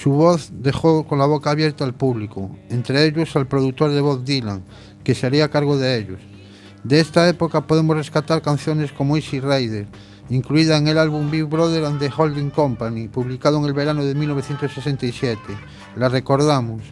Su 0.00 0.10
voz 0.10 0.50
dejó 0.52 1.06
con 1.06 1.18
la 1.18 1.26
boca 1.26 1.50
abierta 1.50 1.84
al 1.84 1.94
público, 1.94 2.50
entre 2.68 3.04
ellos 3.04 3.34
al 3.34 3.46
productor 3.46 3.92
de 3.92 4.02
Bob 4.02 4.24
Dylan, 4.24 4.62
que 5.02 5.14
se 5.14 5.26
haría 5.26 5.50
cargo 5.50 5.78
de 5.78 5.96
ellos. 5.96 6.20
De 6.84 7.00
esta 7.00 7.26
época 7.28 7.66
podemos 7.66 7.96
rescatar 7.96 8.42
canciones 8.42 8.92
como 8.92 9.16
Easy 9.16 9.40
Rider, 9.40 9.86
incluida 10.28 10.76
en 10.76 10.88
el 10.88 10.98
álbum 10.98 11.30
Big 11.30 11.44
Brother 11.44 11.86
and 11.86 11.98
the 11.98 12.10
Holding 12.14 12.50
Company, 12.50 13.08
publicado 13.08 13.58
en 13.58 13.64
el 13.64 13.72
verano 13.72 14.04
de 14.04 14.14
1967. 14.14 15.40
La 15.96 16.10
recordamos. 16.10 16.82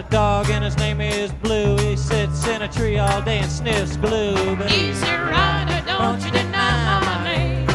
A 0.00 0.10
dog 0.10 0.48
and 0.48 0.64
his 0.64 0.76
name 0.78 1.00
is 1.00 1.30
Blue. 1.32 1.76
He 1.76 1.94
sits 1.94 2.46
in 2.46 2.62
a 2.62 2.68
tree 2.68 2.98
all 2.98 3.20
day 3.20 3.38
and 3.40 3.50
sniffs 3.50 3.96
glue. 3.98 4.56
But 4.56 4.70
he's 4.70 5.02
a 5.02 5.18
rider, 5.26 5.84
don't 5.86 6.24
you 6.24 6.30
deny 6.30 7.00
my 7.04 7.24
name. 7.24 7.66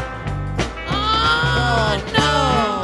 Oh, 0.87 0.89
oh 0.89 2.13
no. 2.17 2.74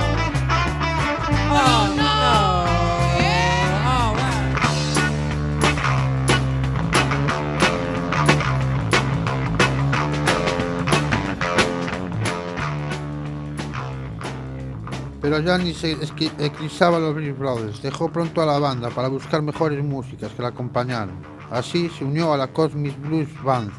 Pero 15.22 15.40
ya 15.40 15.58
ni 15.58 15.74
se 15.74 15.92
eclipsaba 16.40 16.98
a 16.98 17.00
los 17.00 17.16
Blues 17.16 17.38
Brothers. 17.38 17.82
Dejó 17.82 18.12
pronto 18.12 18.42
a 18.42 18.46
la 18.46 18.60
banda 18.60 18.90
para 18.90 19.08
buscar 19.08 19.42
mejores 19.42 19.84
músicas 19.84 20.32
que 20.32 20.42
la 20.42 20.50
acompañaran. 20.50 21.22
Así 21.52 21.90
se 21.90 22.04
unió 22.04 22.34
a 22.34 22.38
la 22.38 22.48
Cosmic 22.48 23.00
Blues 23.02 23.30
Band, 23.44 23.72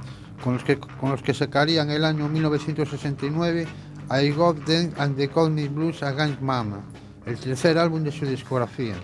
con 0.44 0.54
los 0.54 0.64
que, 0.64 0.78
con 0.78 1.10
los 1.10 1.22
que 1.22 1.34
sacaría 1.34 1.82
en 1.82 1.90
el 1.90 2.04
año 2.04 2.28
1969 2.28 3.66
I 4.10 4.30
Got 4.30 4.64
Them 4.64 4.92
and 4.98 5.16
the 5.16 5.28
Cosmic 5.28 5.72
Blues 5.72 6.02
Against 6.02 6.40
Mama, 6.40 6.84
el 7.26 7.38
tercer 7.38 7.78
álbum 7.78 8.02
de 8.04 8.12
su 8.12 8.26
discografía. 8.26 8.94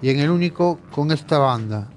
Y 0.00 0.10
en 0.10 0.20
el 0.20 0.30
único 0.30 0.78
con 0.90 1.10
esta 1.10 1.38
banda. 1.38 1.88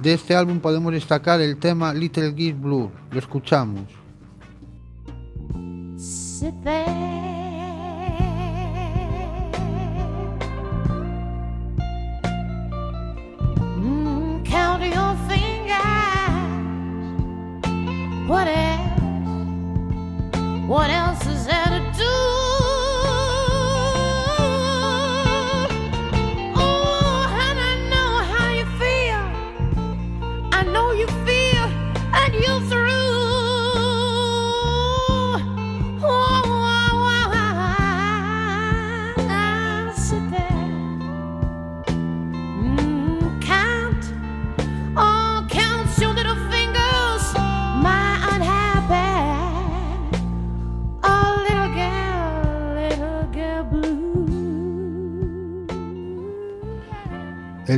De 0.00 0.14
este 0.14 0.34
álbum 0.34 0.60
podemos 0.60 0.92
destacar 0.92 1.40
el 1.40 1.58
tema 1.58 1.94
Little 1.94 2.34
Gear 2.34 2.54
Blue. 2.54 2.90
Lo 3.10 3.18
escuchamos. 3.18 4.02
sit 6.42 6.64
there. 6.64 7.21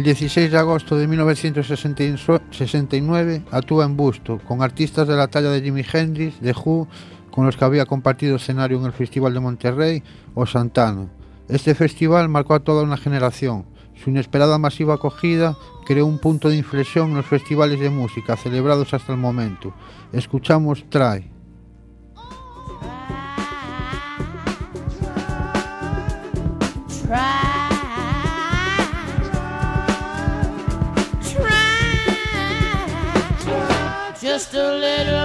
16 0.05 0.53
de 0.53 0.59
agosto 0.59 0.97
de 0.99 1.09
1969 1.09 3.43
actúa 3.51 3.87
en 3.87 3.97
Busto 3.97 4.39
con 4.47 4.61
artistas 4.61 5.09
de 5.09 5.17
la 5.17 5.29
talla 5.29 5.49
de 5.49 5.63
Jimi 5.63 5.83
Hendrix, 5.91 6.39
The 6.41 6.53
Who, 6.53 6.87
con 7.31 7.47
los 7.47 7.57
que 7.57 7.65
había 7.65 7.87
compartido 7.87 8.37
escenario 8.37 8.79
en 8.79 8.85
el 8.85 8.93
Festival 8.93 9.33
de 9.33 9.41
Monterrey 9.41 10.03
o 10.35 10.45
Santana. 10.45 11.09
Este 11.49 11.75
festival 11.75 12.29
marcó 12.29 12.53
a 12.53 12.61
toda 12.61 12.83
una 12.83 12.99
generación. 12.99 13.65
Su 13.95 14.11
inesperada 14.11 14.59
masiva 14.59 14.97
acogida 14.97 15.57
creó 15.87 16.05
un 16.05 16.19
punto 16.19 16.51
de 16.51 16.59
inflexión 16.59 17.09
en 17.09 17.17
los 17.17 17.25
festivales 17.25 17.81
de 17.81 17.89
música 17.89 18.37
celebrados 18.37 18.93
hasta 18.93 19.13
el 19.13 19.19
momento. 19.19 19.73
Escuchamos 20.13 20.85
Try. 20.91 21.31
Try 27.07 27.54
just 34.35 34.53
a 34.55 34.75
little 34.79 35.24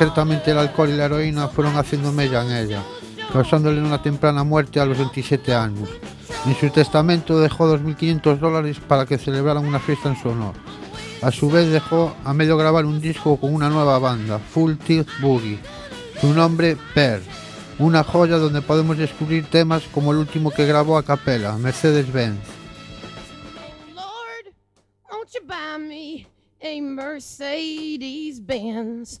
concretamente 0.00 0.50
el 0.50 0.56
alcohol 0.56 0.88
y 0.88 0.96
la 0.96 1.04
heroína, 1.04 1.48
fueron 1.48 1.76
haciendo 1.76 2.10
mella 2.10 2.42
en 2.42 2.52
ella, 2.52 2.82
causándole 3.30 3.82
una 3.82 4.02
temprana 4.02 4.44
muerte 4.44 4.80
a 4.80 4.86
los 4.86 4.96
27 4.96 5.54
años. 5.54 5.90
En 6.46 6.54
su 6.56 6.70
testamento 6.70 7.38
dejó 7.38 7.70
2.500 7.76 8.38
dólares 8.38 8.80
para 8.80 9.04
que 9.04 9.18
celebraran 9.18 9.66
una 9.66 9.78
fiesta 9.78 10.08
en 10.08 10.16
su 10.16 10.30
honor. 10.30 10.54
A 11.20 11.30
su 11.30 11.50
vez 11.50 11.68
dejó 11.68 12.16
a 12.24 12.32
medio 12.32 12.56
grabar 12.56 12.86
un 12.86 12.98
disco 12.98 13.36
con 13.36 13.52
una 13.52 13.68
nueva 13.68 13.98
banda, 13.98 14.38
Full 14.38 14.76
Tilt 14.76 15.06
Boogie. 15.20 15.58
Su 16.18 16.32
nombre, 16.32 16.78
Per. 16.94 17.20
Una 17.78 18.02
joya 18.02 18.38
donde 18.38 18.62
podemos 18.62 18.96
descubrir 18.96 19.50
temas 19.50 19.82
como 19.92 20.12
el 20.12 20.18
último 20.18 20.50
que 20.50 20.64
grabó 20.64 20.96
a 20.96 21.02
capela, 21.02 21.58
Mercedes-Benz. 21.58 22.40
Lord, 23.94 24.54
won't 25.10 25.30
you 25.34 25.42
buy 25.46 25.78
me 25.78 26.26
a 26.62 26.80
Mercedes 26.80 28.40
Benz? 28.46 29.20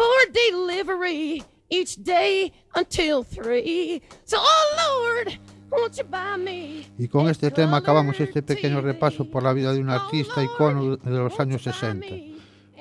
for 0.00 0.32
delivery 0.32 1.42
each 1.68 1.96
day 2.02 2.52
until 2.74 3.22
three. 3.22 4.00
So, 4.24 4.38
oh 4.40 4.66
Lord, 4.82 5.38
won't 5.70 5.96
you 5.98 6.04
buy 6.04 6.36
me? 6.38 6.86
Y 6.98 7.08
con 7.08 7.28
este 7.28 7.50
tema 7.50 7.76
acabamos 7.78 8.18
este 8.20 8.42
pequeño 8.42 8.80
repaso 8.80 9.30
por 9.30 9.42
la 9.42 9.52
vida 9.52 9.72
de 9.72 9.80
un 9.80 9.90
artista 9.90 10.42
icono 10.42 10.96
de 10.96 11.10
los 11.18 11.38
años 11.38 11.62
60. 11.62 12.06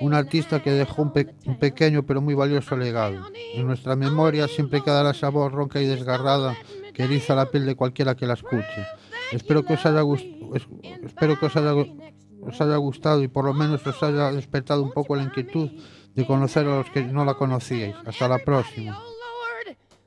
Un 0.01 0.13
artista 0.13 0.63
que 0.63 0.71
dejó 0.71 1.01
un, 1.01 1.11
pe- 1.11 1.35
un 1.45 1.59
pequeño 1.59 2.03
pero 2.05 2.21
muy 2.21 2.33
valioso 2.33 2.77
legado. 2.77 3.27
En 3.53 3.67
nuestra 3.67 3.95
memoria 3.97 4.47
siempre 4.47 4.81
quedará 4.81 5.11
esa 5.11 5.27
voz 5.29 5.51
ronca 5.51 5.81
y 5.81 5.87
desgarrada 5.87 6.55
que 6.93 7.03
eriza 7.03 7.35
la 7.35 7.49
piel 7.51 7.65
de 7.65 7.75
cualquiera 7.75 8.15
que 8.15 8.25
la 8.25 8.33
escuche. 8.35 8.85
Espero 9.33 9.63
que 9.65 9.73
os 9.73 9.85
haya, 9.85 10.01
espero 11.05 11.37
que 11.37 11.45
os 11.47 11.55
haya, 11.57 11.73
os 11.73 12.61
haya 12.61 12.75
gustado 12.77 13.21
y 13.23 13.27
por 13.27 13.43
lo 13.45 13.53
menos 13.53 13.85
os 13.85 14.01
haya 14.01 14.31
despertado 14.31 14.81
un 14.81 14.91
poco 14.91 15.15
la 15.17 15.23
inquietud 15.23 15.69
de 16.15 16.25
conocer 16.25 16.65
a 16.65 16.77
los 16.77 16.89
que 16.89 17.01
no 17.01 17.25
la 17.25 17.35
conocíais. 17.35 17.95
Hasta 18.05 18.27
la 18.27 18.39
próxima. 18.39 19.01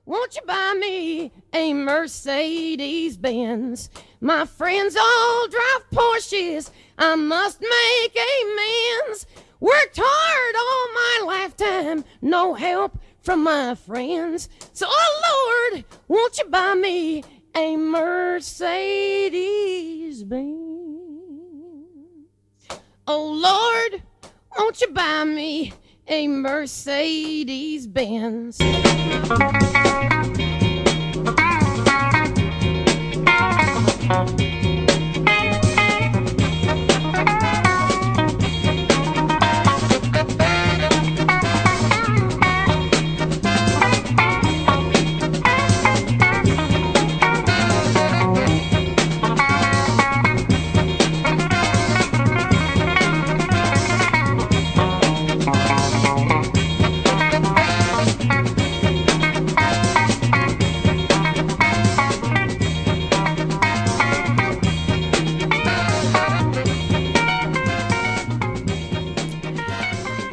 Won't 0.05 0.35
you 0.35 0.43
buy 0.45 0.75
me 0.75 1.31
a 1.53 1.73
Mercedes 1.73 3.17
Benz? 3.17 3.89
My 4.21 4.45
friends 4.45 4.97
all 4.97 5.47
drive 5.49 5.89
Porsches. 5.93 6.73
I 6.99 7.15
must 7.15 7.61
make 7.61 8.17
amends. 8.17 9.27
Worked 9.61 10.01
hard 10.03 10.57
all 10.57 10.89
my 10.93 11.21
lifetime, 11.37 12.05
no 12.21 12.53
help 12.55 12.99
from 13.21 13.45
my 13.45 13.77
friends. 13.77 14.49
So, 14.73 14.87
oh 14.89 15.71
Lord, 15.73 15.85
won't 16.09 16.37
you 16.37 16.47
buy 16.47 16.75
me 16.75 17.23
a 17.55 17.77
Mercedes 17.77 19.05
Benz? 20.25 20.59
Oh 23.07 23.29
Lord, 23.29 24.03
won't 24.59 24.81
you 24.81 24.89
buy 24.89 25.23
me 25.23 25.73
a 26.07 26.29
Mercedes 26.29 27.87
Benz? 27.87 28.59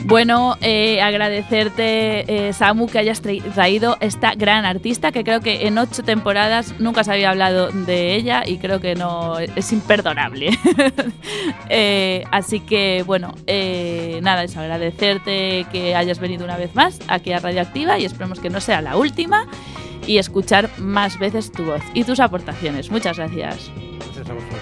Bueno, 0.10 0.58
eh, 0.62 1.02
agradecerte, 1.04 2.48
eh, 2.48 2.52
Samu, 2.54 2.88
que 2.88 2.98
hayas 2.98 3.24
tra- 3.24 3.44
traído 3.54 3.96
esta 4.00 4.34
gran 4.34 4.66
artista, 4.66 5.12
que 5.12 5.24
creo 5.24 5.40
que 5.40 5.68
en 5.68 5.78
ocho 5.78 6.02
temporadas 6.02 6.74
nunca 6.80 7.04
se 7.04 7.12
había 7.14 7.30
hablado 7.30 7.68
de 7.70 8.16
ella 8.16 8.42
y 8.44 8.58
creo 8.58 8.82
que 8.82 8.96
no 8.96 9.38
es 9.40 9.72
imperdonable. 9.72 10.50
Eh, 11.72 12.24
así 12.32 12.60
que, 12.62 13.04
bueno, 13.06 13.36
nada, 14.22 14.44
es 14.44 14.58
agradecerte 14.58 15.66
que 15.72 15.96
hayas 15.96 16.20
venido 16.20 16.44
una 16.44 16.58
vez 16.58 16.74
más 16.74 17.00
aquí 17.08 17.32
a 17.32 17.40
Radioactiva 17.40 18.00
y 18.00 18.06
esperemos 18.06 18.40
que 18.40 18.50
no 18.50 18.60
sea 18.60 18.82
la 18.82 18.98
última 18.98 19.46
y 20.08 20.18
escuchar 20.18 20.70
más 20.80 21.20
veces 21.20 21.52
tu 21.52 21.66
voz 21.66 21.82
y 21.94 22.04
tus 22.04 22.20
aportaciones. 22.20 22.90
Muchas 22.90 23.18
gracias. 23.18 23.70
Gracias 24.00 24.30
a 24.30 24.34
vosotros. 24.34 24.62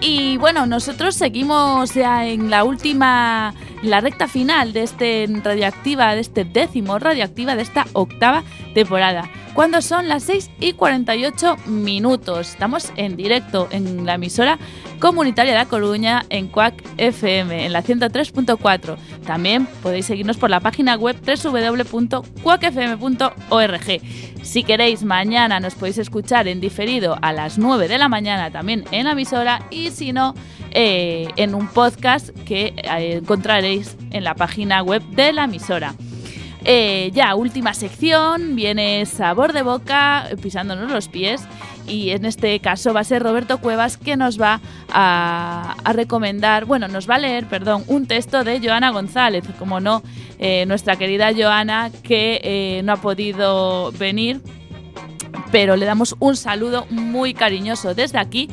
Y 0.00 0.36
bueno, 0.38 0.66
nosotros 0.66 1.14
seguimos 1.14 1.94
ya 1.94 2.26
en 2.26 2.50
la 2.50 2.64
última, 2.64 3.54
la 3.82 4.00
recta 4.00 4.28
final 4.28 4.72
de 4.72 4.82
este 4.82 5.26
Radioactiva, 5.42 6.14
de 6.14 6.20
este 6.20 6.44
décimo 6.44 6.98
Radioactiva, 6.98 7.56
de 7.56 7.62
esta 7.62 7.86
octava 7.92 8.42
temporada. 8.74 9.28
Cuando 9.54 9.80
son 9.82 10.08
las 10.08 10.22
6 10.24 10.50
y 10.60 10.72
48 10.72 11.58
minutos. 11.66 12.52
Estamos 12.52 12.90
en 12.96 13.16
directo 13.16 13.68
en 13.70 14.06
la 14.06 14.14
emisora 14.14 14.58
comunitaria 14.98 15.52
de 15.52 15.58
La 15.58 15.66
Coruña 15.66 16.24
en 16.30 16.48
Quack 16.48 16.82
FM, 16.96 17.66
en 17.66 17.72
la 17.72 17.82
103.4. 17.82 18.96
También 19.26 19.66
podéis 19.82 20.06
seguirnos 20.06 20.38
por 20.38 20.48
la 20.48 20.60
página 20.60 20.96
web 20.96 21.18
www.quackfm.org. 21.20 24.00
Si 24.42 24.64
queréis, 24.64 25.04
mañana 25.04 25.60
nos 25.60 25.74
podéis 25.74 25.98
escuchar 25.98 26.48
en 26.48 26.60
diferido 26.60 27.18
a 27.20 27.34
las 27.34 27.58
9 27.58 27.88
de 27.88 27.98
la 27.98 28.08
mañana 28.08 28.50
también 28.50 28.84
en 28.90 29.04
la 29.04 29.12
emisora 29.12 29.66
y 29.70 29.90
si 29.90 30.14
no, 30.14 30.34
eh, 30.70 31.28
en 31.36 31.54
un 31.54 31.68
podcast 31.68 32.30
que 32.46 32.72
eh, 32.76 33.18
encontraréis 33.18 33.98
en 34.12 34.24
la 34.24 34.34
página 34.34 34.82
web 34.82 35.02
de 35.10 35.34
la 35.34 35.44
emisora. 35.44 35.94
Eh, 36.64 37.10
ya, 37.12 37.34
última 37.34 37.74
sección, 37.74 38.54
viene 38.54 39.04
sabor 39.06 39.52
de 39.52 39.62
boca, 39.62 40.28
pisándonos 40.40 40.90
los 40.90 41.08
pies. 41.08 41.42
Y 41.86 42.10
en 42.10 42.24
este 42.24 42.60
caso 42.60 42.94
va 42.94 43.00
a 43.00 43.04
ser 43.04 43.22
Roberto 43.22 43.58
Cuevas 43.58 43.96
que 43.96 44.16
nos 44.16 44.40
va 44.40 44.60
a, 44.92 45.74
a 45.82 45.92
recomendar, 45.92 46.64
bueno, 46.64 46.86
nos 46.86 47.10
va 47.10 47.16
a 47.16 47.18
leer, 47.18 47.46
perdón, 47.46 47.82
un 47.88 48.06
texto 48.06 48.44
de 48.44 48.60
Joana 48.60 48.90
González, 48.90 49.44
como 49.58 49.80
no, 49.80 50.02
eh, 50.38 50.64
nuestra 50.66 50.96
querida 50.96 51.32
Joana 51.36 51.90
que 52.02 52.40
eh, 52.42 52.82
no 52.84 52.94
ha 52.94 52.96
podido 52.96 53.92
venir, 53.92 54.40
pero 55.52 55.76
le 55.76 55.86
damos 55.86 56.16
un 56.18 56.36
saludo 56.36 56.86
muy 56.90 57.34
cariñoso 57.34 57.94
desde 57.94 58.18
aquí. 58.18 58.48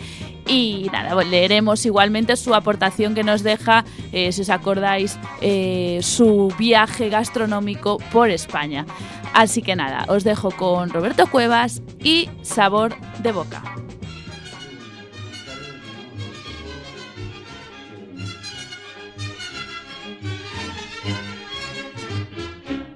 Y 0.50 0.90
nada, 0.92 1.24
leeremos 1.24 1.86
igualmente 1.86 2.36
su 2.36 2.56
aportación 2.56 3.14
que 3.14 3.24
nos 3.24 3.44
deja, 3.44 3.86
eh, 4.12 4.32
si 4.32 4.42
os 4.42 4.50
acordáis, 4.50 5.20
eh, 5.42 6.00
su 6.02 6.52
viaje 6.58 7.10
gastronómico 7.10 8.00
por 8.12 8.32
España. 8.32 8.88
Así 9.34 9.62
que 9.62 9.76
nada, 9.76 10.06
os 10.08 10.24
dejo 10.24 10.50
con 10.50 10.90
Roberto 10.90 11.28
Cuevas 11.28 11.84
y 12.04 12.30
Sabor 12.42 12.96
de 13.20 13.32
Boca. 13.32 13.62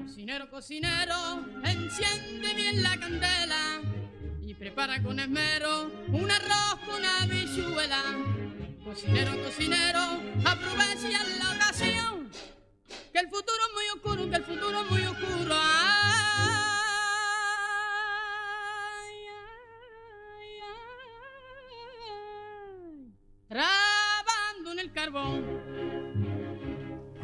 Cocinero, 0.01 0.49
cocinero, 0.49 1.45
enciende 1.64 2.54
bien 2.56 2.82
la 2.82 2.97
candela 2.97 3.80
y 4.41 4.56
prepara 4.56 5.04
con 5.04 5.20
esmero 5.20 5.91
un 6.12 6.32
arroz 6.32 6.80
con. 6.88 7.04
Cocinero, 8.94 9.32
cocinero, 9.44 10.00
aprovecha 10.46 11.10
la 11.39 11.56
ocasión, 11.56 12.30
que 13.12 13.18
el 13.18 13.28
futuro 13.28 13.58
es 13.68 13.74
muy 13.74 13.86
oscuro, 13.96 14.30
que 14.30 14.36
el 14.36 14.44
futuro 14.44 14.82
es 14.82 14.91
muy 14.91 15.02
oscuro. 15.02 15.56
Ay. 15.56 16.04
Trabando 23.48 24.74
en 24.74 24.80
el 24.80 24.91
carbón. 24.91 25.53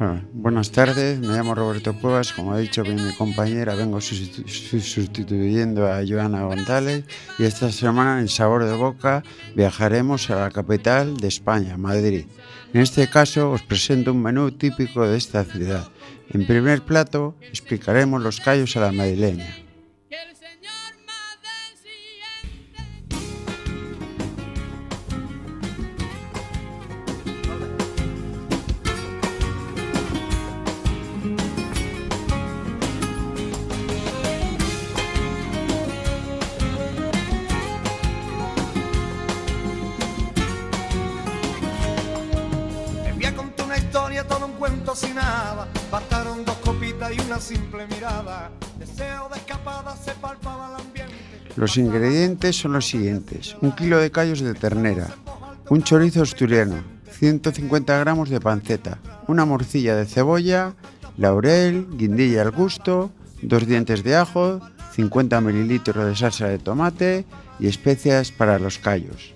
Bueno, 0.00 0.22
buenas 0.32 0.70
tardes, 0.70 1.18
me 1.20 1.26
llamo 1.28 1.54
Roberto 1.54 1.92
Cuevas, 1.92 2.32
como 2.32 2.54
ha 2.54 2.58
dicho 2.58 2.82
bien 2.82 3.04
mi 3.06 3.12
compañera, 3.12 3.74
vengo 3.74 3.98
sustitu- 3.98 4.48
su- 4.48 4.80
sustituyendo 4.80 5.86
a 5.92 6.00
Joana 6.08 6.44
González 6.44 7.04
y 7.38 7.44
esta 7.44 7.70
semana 7.70 8.18
en 8.18 8.28
Sabor 8.28 8.64
de 8.64 8.74
Boca 8.74 9.22
viajaremos 9.54 10.30
a 10.30 10.36
la 10.36 10.50
capital 10.50 11.18
de 11.18 11.28
España, 11.28 11.76
Madrid. 11.76 12.24
En 12.72 12.80
este 12.80 13.10
caso 13.10 13.50
os 13.50 13.60
presento 13.62 14.12
un 14.12 14.22
menú 14.22 14.50
típico 14.52 15.06
de 15.06 15.18
esta 15.18 15.44
ciudad. 15.44 15.86
En 16.30 16.46
primer 16.46 16.80
plato 16.80 17.34
explicaremos 17.52 18.22
los 18.22 18.40
callos 18.40 18.74
a 18.78 18.80
la 18.80 18.92
madrileña. 18.92 19.54
Los 51.60 51.76
ingredientes 51.76 52.56
son 52.56 52.72
los 52.72 52.86
siguientes. 52.86 53.54
Un 53.60 53.72
kilo 53.72 53.98
de 53.98 54.10
callos 54.10 54.40
de 54.40 54.54
ternera, 54.54 55.08
un 55.68 55.82
chorizo 55.82 56.22
asturiano, 56.22 56.76
150 57.10 57.98
gramos 57.98 58.30
de 58.30 58.40
panceta, 58.40 58.96
una 59.28 59.44
morcilla 59.44 59.94
de 59.94 60.06
cebolla, 60.06 60.72
laurel, 61.18 61.86
guindilla 61.98 62.40
al 62.40 62.50
gusto, 62.50 63.10
dos 63.42 63.66
dientes 63.66 64.02
de 64.02 64.16
ajo, 64.16 64.62
50 64.92 65.38
mililitros 65.42 66.06
de 66.06 66.16
salsa 66.16 66.48
de 66.48 66.58
tomate 66.58 67.26
y 67.58 67.66
especias 67.66 68.32
para 68.32 68.58
los 68.58 68.78
callos. 68.78 69.34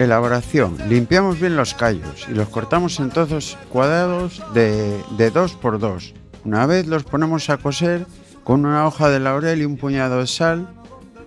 Elaboración. 0.00 0.78
Limpiamos 0.88 1.38
bien 1.38 1.56
los 1.56 1.74
callos 1.74 2.26
y 2.26 2.32
los 2.32 2.48
cortamos 2.48 2.98
en 3.00 3.10
trozos 3.10 3.58
cuadrados 3.68 4.42
de, 4.54 4.98
de 5.18 5.30
2 5.30 5.52
por 5.56 5.78
2. 5.78 6.14
Una 6.46 6.64
vez 6.64 6.86
los 6.86 7.04
ponemos 7.04 7.50
a 7.50 7.58
coser 7.58 8.06
con 8.42 8.64
una 8.64 8.86
hoja 8.86 9.10
de 9.10 9.20
laurel 9.20 9.60
y 9.60 9.66
un 9.66 9.76
puñado 9.76 10.20
de 10.20 10.26
sal, 10.26 10.70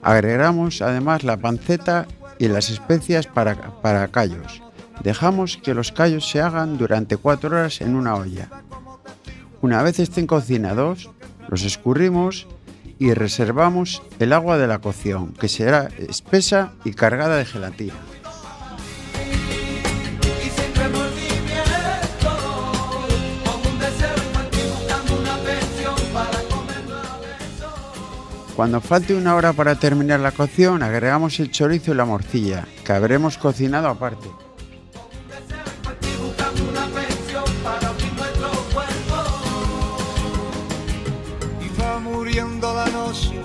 agregamos 0.01 0.81
además 0.81 1.23
la 1.23 1.37
panceta 1.37 2.07
y 2.39 2.47
las 2.47 2.71
especias 2.71 3.27
para, 3.27 3.79
para 3.83 4.07
callos. 4.07 4.63
Dejamos 5.03 5.57
que 5.57 5.75
los 5.75 5.91
callos 5.91 6.27
se 6.27 6.41
hagan 6.41 6.79
durante 6.79 7.15
4 7.15 7.55
horas 7.55 7.79
en 7.79 7.95
una 7.95 8.15
olla. 8.15 8.49
Una 9.61 9.83
vez 9.83 9.99
estén 9.99 10.25
cocinados, 10.25 11.11
los 11.47 11.63
escurrimos 11.63 12.47
y 12.97 13.13
reservamos 13.13 14.01
el 14.17 14.33
agua 14.33 14.57
de 14.57 14.65
la 14.65 14.79
cocción, 14.79 15.31
que 15.33 15.47
será 15.47 15.89
espesa 15.99 16.73
y 16.83 16.93
cargada 16.93 17.37
de 17.37 17.45
gelatina. 17.45 17.93
Cuando 28.55 28.81
falte 28.81 29.15
una 29.15 29.33
hora 29.33 29.51
para 29.51 29.79
terminar 29.79 30.19
la 30.19 30.31
cocción, 30.31 30.83
agregamos 30.83 31.39
el 31.39 31.49
chorizo 31.49 31.91
y 31.91 31.95
la 31.95 32.05
morcilla, 32.05 32.67
que 32.85 32.93
habremos 32.93 33.37
cocinado 33.39 33.87
aparte. 33.87 34.29
buscando 36.21 36.69
una 36.69 36.85
pensión 36.85 37.43
para 37.63 37.87
abrir 37.87 38.13
nuestro 38.13 38.49
cuerpo. 38.71 39.23
Y 41.61 41.81
va 41.81 41.99
muriendo 41.99 42.73
la 42.75 42.85
noche 42.89 43.41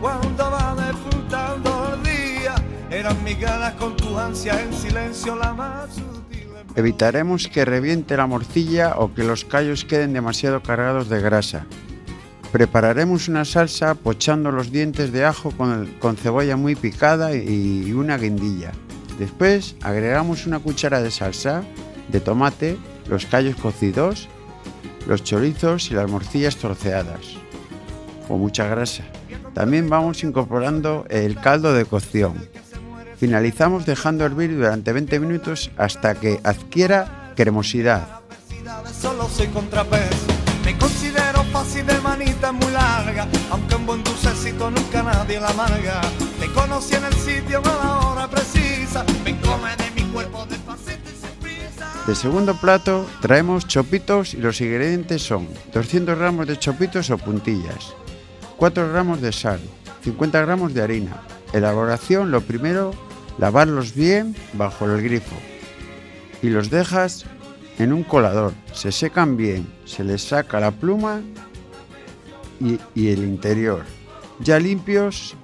cuando 0.00 0.50
va 0.50 0.76
despuntando 0.76 1.94
el 1.94 2.02
día. 2.04 2.54
Eran 2.90 3.24
mis 3.24 3.40
ganas 3.40 3.74
con 3.74 3.96
tu 3.96 4.16
ansia 4.16 4.62
en 4.62 4.72
silencio 4.72 5.34
la 5.34 5.54
más 5.54 5.92
sutil. 5.92 6.46
Evitaremos 6.76 7.48
que 7.48 7.64
reviente 7.64 8.16
la 8.16 8.28
morcilla 8.28 8.94
o 8.96 9.12
que 9.12 9.24
los 9.24 9.44
callos 9.44 9.84
queden 9.84 10.12
demasiado 10.12 10.62
cargados 10.62 11.08
de 11.08 11.20
grasa. 11.20 11.66
Prepararemos 12.56 13.28
una 13.28 13.44
salsa 13.44 13.94
pochando 13.94 14.50
los 14.50 14.72
dientes 14.72 15.12
de 15.12 15.26
ajo 15.26 15.50
con, 15.50 16.16
cebolla 16.16 16.56
muy 16.56 16.74
picada 16.74 17.34
y 17.34 17.92
una 17.92 18.16
guindilla. 18.16 18.72
Después 19.18 19.76
agregamos 19.82 20.46
una 20.46 20.58
cuchara 20.58 21.02
de 21.02 21.10
salsa 21.10 21.64
de 22.08 22.18
tomate, 22.18 22.78
los 23.10 23.26
callos 23.26 23.56
cocidos, 23.56 24.30
los 25.06 25.22
chorizos 25.22 25.90
y 25.90 25.94
las 25.94 26.10
morcillas 26.10 26.56
troceadas. 26.56 27.20
Con 28.26 28.40
mucha 28.40 28.66
grasa. 28.66 29.04
También 29.52 29.90
vamos 29.90 30.24
incorporando 30.24 31.04
el 31.10 31.38
caldo 31.38 31.74
de 31.74 31.84
cocción. 31.84 32.48
Finalizamos 33.18 33.84
dejando 33.84 34.24
hervir 34.24 34.56
durante 34.56 34.94
20 34.94 35.20
minutos 35.20 35.70
hasta 35.76 36.14
que 36.14 36.40
adquiera 36.42 37.34
cremosidad. 37.36 38.22
De 41.86 42.00
manita 42.00 42.52
muy 42.52 42.72
larga, 42.72 43.28
un 43.52 43.86
nunca 44.70 45.02
la 45.02 45.52
el 47.04 47.14
sitio 47.14 47.62
la 47.62 47.98
hora 47.98 48.28
precisa, 48.28 49.04
de 49.24 49.90
mi 49.94 50.02
cuerpo. 50.12 50.46
De 52.06 52.14
segundo 52.14 52.54
plato 52.54 53.04
traemos 53.20 53.66
chopitos 53.66 54.34
y 54.34 54.36
los 54.36 54.60
ingredientes 54.60 55.22
son 55.22 55.48
200 55.72 56.16
gramos 56.16 56.46
de 56.46 56.58
chopitos 56.58 57.10
o 57.10 57.18
puntillas, 57.18 57.94
4 58.56 58.92
gramos 58.92 59.20
de 59.20 59.32
sal, 59.32 59.60
50 60.04 60.40
gramos 60.40 60.72
de 60.72 60.82
harina. 60.82 61.20
Elaboración, 61.52 62.30
lo 62.30 62.40
primero, 62.40 62.92
lavarlos 63.38 63.94
bien 63.94 64.36
bajo 64.52 64.86
el 64.86 65.02
grifo 65.02 65.34
y 66.42 66.50
los 66.50 66.70
dejas 66.70 67.24
en 67.78 67.92
un 67.92 68.04
colador. 68.04 68.52
Se 68.72 68.92
secan 68.92 69.36
bien, 69.36 69.66
se 69.84 70.04
les 70.04 70.22
saca 70.22 70.60
la 70.60 70.70
pluma 70.70 71.22
y, 72.60 72.78
y 72.94 73.08
el 73.08 73.24
interior. 73.24 73.84
Ya 74.40 74.58
limpios, 74.58 75.34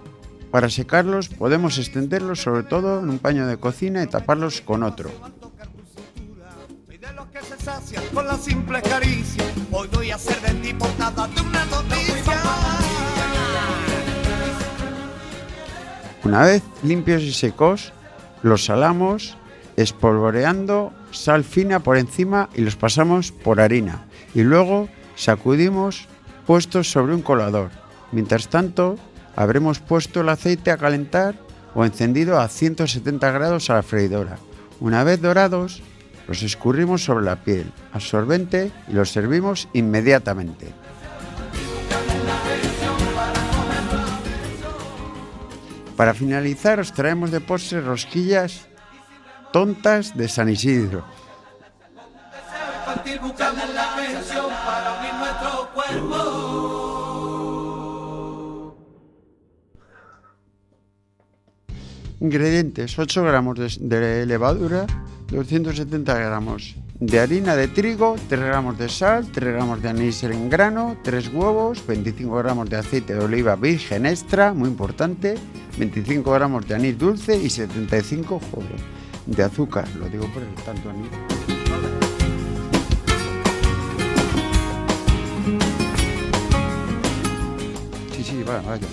para 0.50 0.68
secarlos 0.68 1.28
podemos 1.28 1.78
extenderlos 1.78 2.42
sobre 2.42 2.62
todo 2.62 3.00
en 3.00 3.08
un 3.08 3.18
paño 3.18 3.46
de 3.46 3.56
cocina 3.56 4.02
y 4.02 4.06
taparlos 4.06 4.60
con 4.60 4.82
otro. 4.82 5.10
Que 7.32 7.40
se 7.40 7.56
sacia 7.64 8.02
con 8.12 8.26
la 8.26 8.36
simple 8.36 8.82
caricia. 8.82 9.42
Hoy 9.70 9.88
voy 9.90 10.10
a 10.10 10.18
ser 10.18 10.38
de 10.42 10.52
ti 10.60 10.74
portada 10.74 11.26
de 11.28 11.40
una 11.40 11.64
noticia. 11.64 12.42
Una 16.24 16.42
vez 16.42 16.62
limpios 16.82 17.22
y 17.22 17.32
secos, 17.32 17.94
los 18.42 18.66
salamos 18.66 19.38
espolvoreando 19.76 20.92
sal 21.10 21.42
fina 21.42 21.80
por 21.80 21.96
encima 21.96 22.50
y 22.54 22.60
los 22.60 22.76
pasamos 22.76 23.32
por 23.32 23.60
harina. 23.60 24.04
Y 24.34 24.42
luego 24.42 24.90
sacudimos 25.14 26.08
puestos 26.46 26.90
sobre 26.90 27.14
un 27.14 27.22
colador. 27.22 27.70
Mientras 28.12 28.48
tanto, 28.48 28.96
habremos 29.36 29.78
puesto 29.78 30.20
el 30.20 30.28
aceite 30.28 30.70
a 30.70 30.76
calentar 30.76 31.34
o 31.74 31.84
encendido 31.84 32.38
a 32.38 32.48
170 32.48 33.30
grados 33.30 33.70
a 33.70 33.74
la 33.74 33.82
freidora. 33.82 34.38
Una 34.80 35.04
vez 35.04 35.20
dorados, 35.20 35.82
los 36.28 36.42
escurrimos 36.42 37.04
sobre 37.04 37.24
la 37.24 37.36
piel, 37.36 37.72
absorbente 37.92 38.70
y 38.88 38.92
los 38.92 39.10
servimos 39.10 39.68
inmediatamente. 39.72 40.72
Para 45.96 46.14
finalizar 46.14 46.80
os 46.80 46.92
traemos 46.92 47.30
de 47.30 47.40
postre 47.40 47.80
rosquillas 47.80 48.66
tontas 49.52 50.16
de 50.16 50.26
San 50.28 50.48
Isidro. 50.48 51.04
Ingredientes: 62.22 62.96
8 62.96 63.24
gramos 63.24 63.58
de, 63.58 63.98
de 63.98 64.26
levadura, 64.26 64.86
270 65.32 66.14
gramos 66.14 66.76
de 67.00 67.18
harina 67.18 67.56
de 67.56 67.66
trigo, 67.66 68.14
3 68.28 68.40
gramos 68.40 68.78
de 68.78 68.88
sal, 68.88 69.26
3 69.26 69.54
gramos 69.54 69.82
de 69.82 69.88
anís 69.88 70.22
en 70.22 70.48
grano, 70.48 70.96
3 71.02 71.34
huevos, 71.34 71.84
25 71.84 72.36
gramos 72.36 72.70
de 72.70 72.76
aceite 72.76 73.14
de 73.14 73.24
oliva 73.24 73.56
virgen 73.56 74.06
extra, 74.06 74.54
muy 74.54 74.68
importante, 74.68 75.34
25 75.78 76.30
gramos 76.30 76.64
de 76.68 76.76
anís 76.76 76.96
dulce 76.96 77.36
y 77.36 77.50
75 77.50 78.40
joder, 78.52 78.78
de 79.26 79.42
azúcar, 79.42 79.88
lo 79.96 80.08
digo 80.08 80.26
por 80.32 80.44
el 80.44 80.54
tanto 80.64 80.90
anís. 80.90 81.10
Sí, 88.14 88.22
sí, 88.22 88.44
vaya, 88.46 88.62
vaya. 88.62 88.86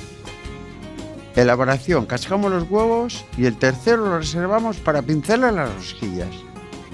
Elaboración, 1.41 2.05
cascamos 2.05 2.51
los 2.51 2.69
huevos 2.69 3.25
y 3.37 3.45
el 3.45 3.57
tercero 3.57 4.05
lo 4.05 4.17
reservamos 4.19 4.77
para 4.77 5.01
pincelar 5.01 5.53
las 5.53 5.73
rosquillas. 5.73 6.29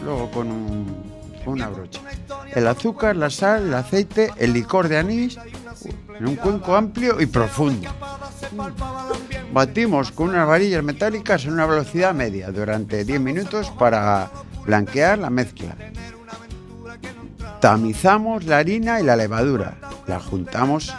Luego 0.03 0.29
con, 0.29 0.51
un- 0.51 1.03
con 1.43 1.53
una 1.53 1.67
brocha. 1.69 1.99
El 2.53 2.67
azúcar, 2.67 3.15
la 3.15 3.29
sal, 3.29 3.63
el 3.67 3.73
aceite, 3.73 4.31
el 4.37 4.53
licor 4.53 4.87
de 4.87 4.97
anís 4.99 5.37
en 6.19 6.27
un 6.27 6.35
cuenco 6.35 6.75
amplio 6.75 7.19
y 7.19 7.25
profundo. 7.25 7.89
Batimos 9.51 10.11
con 10.11 10.29
unas 10.29 10.47
varillas 10.47 10.83
metálicas 10.83 11.45
en 11.45 11.53
una 11.53 11.65
velocidad 11.65 12.13
media 12.13 12.51
durante 12.51 13.03
10 13.03 13.19
minutos 13.21 13.71
para 13.79 14.29
blanquear 14.65 15.17
la 15.17 15.29
mezcla. 15.29 15.75
Tamizamos 17.61 18.45
la 18.45 18.57
harina 18.59 18.99
y 18.99 19.03
la 19.03 19.15
levadura. 19.15 19.77
La 20.07 20.19
juntamos 20.19 20.93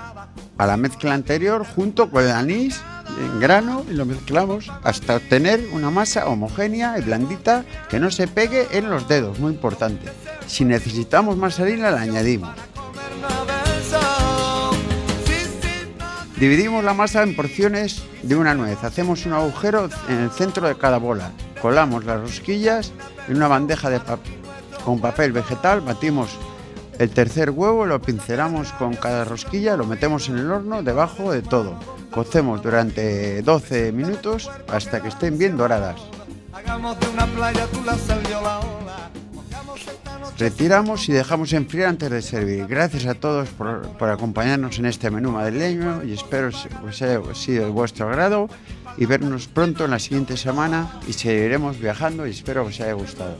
a 0.59 0.67
la 0.67 0.77
mezcla 0.77 1.15
anterior 1.15 1.65
junto 1.65 2.11
con 2.11 2.25
el 2.25 2.31
anís 2.33 2.81
en 3.19 3.41
grano 3.41 3.85
y 3.91 3.95
lo 3.95 4.05
mezclamos 4.05 4.71
hasta 4.83 5.17
obtener 5.17 5.65
una 5.73 5.91
masa 5.91 6.27
homogénea 6.27 6.99
y 6.99 7.03
blandita 7.03 7.65
que 7.89 8.01
no 8.01 8.11
se 8.11 8.29
pegue 8.29 8.67
en 8.73 8.91
los 8.91 9.09
dedos, 9.09 9.39
muy 9.39 9.53
importante. 9.53 10.11
Si 10.47 10.65
necesitamos 10.65 11.37
más 11.37 11.59
harina 11.61 11.91
la 11.91 12.03
añadimos. 12.03 12.51
Dividimos 16.39 16.85
la 16.85 16.93
masa 16.93 17.23
en 17.23 17.35
porciones 17.35 18.03
de 18.23 18.37
una 18.37 18.55
nuez. 18.55 18.85
Hacemos 18.85 19.25
un 19.25 19.33
agujero 19.33 19.89
en 20.09 20.19
el 20.19 20.31
centro 20.31 20.69
de 20.69 20.77
cada 20.77 20.99
bola. 20.99 21.33
Colamos 21.63 22.05
las 22.05 22.21
rosquillas 22.21 22.93
en 23.27 23.37
una 23.37 23.49
bandeja 23.49 23.91
con 24.85 25.01
papel 25.01 25.33
vegetal. 25.33 25.81
Batimos 25.81 26.37
el 26.99 27.09
tercer 27.11 27.51
huevo, 27.51 27.87
lo 27.87 28.03
pincelamos 28.03 28.73
con 28.73 28.95
cada 28.97 29.25
rosquilla, 29.25 29.77
lo 29.77 29.87
metemos 29.87 30.29
en 30.29 30.37
el 30.39 30.51
horno 30.51 30.83
debajo 30.83 31.33
de 31.33 31.41
todo. 31.41 31.79
Cocemos 32.11 32.63
durante 32.63 33.43
12 33.43 33.93
minutos 33.93 34.51
hasta 34.69 35.03
que 35.03 35.09
estén 35.09 35.39
bien 35.39 35.57
doradas. 35.57 36.01
Retiramos 40.39 41.09
y 41.09 41.13
dejamos 41.13 41.53
enfriar 41.53 41.89
antes 41.89 42.11
de 42.11 42.21
servir. 42.23 42.67
Gracias 42.67 43.07
a 43.07 43.15
todos 43.15 43.49
por, 43.51 43.89
por 43.97 44.11
acompañarnos 44.11 44.79
en 44.79 44.87
este 44.87 45.11
menú 45.11 45.33
madrileño 45.33 46.05
y 46.05 46.13
espero 46.13 46.51
que 46.51 46.87
os 46.87 47.03
haya 47.03 47.21
sido 47.35 47.65
de 47.65 47.71
vuestro 47.71 48.09
agrado 48.09 48.49
y 48.99 49.07
vernos 49.07 49.47
pronto 49.49 49.85
en 49.85 49.93
la 49.93 49.99
siguiente 49.99 50.37
semana 50.37 51.01
y 51.09 51.13
seguiremos 51.15 51.79
viajando 51.79 52.27
y 52.27 52.31
espero 52.31 52.65
que 52.65 52.69
os 52.69 52.81
haya 52.81 52.93
gustado. 52.93 53.37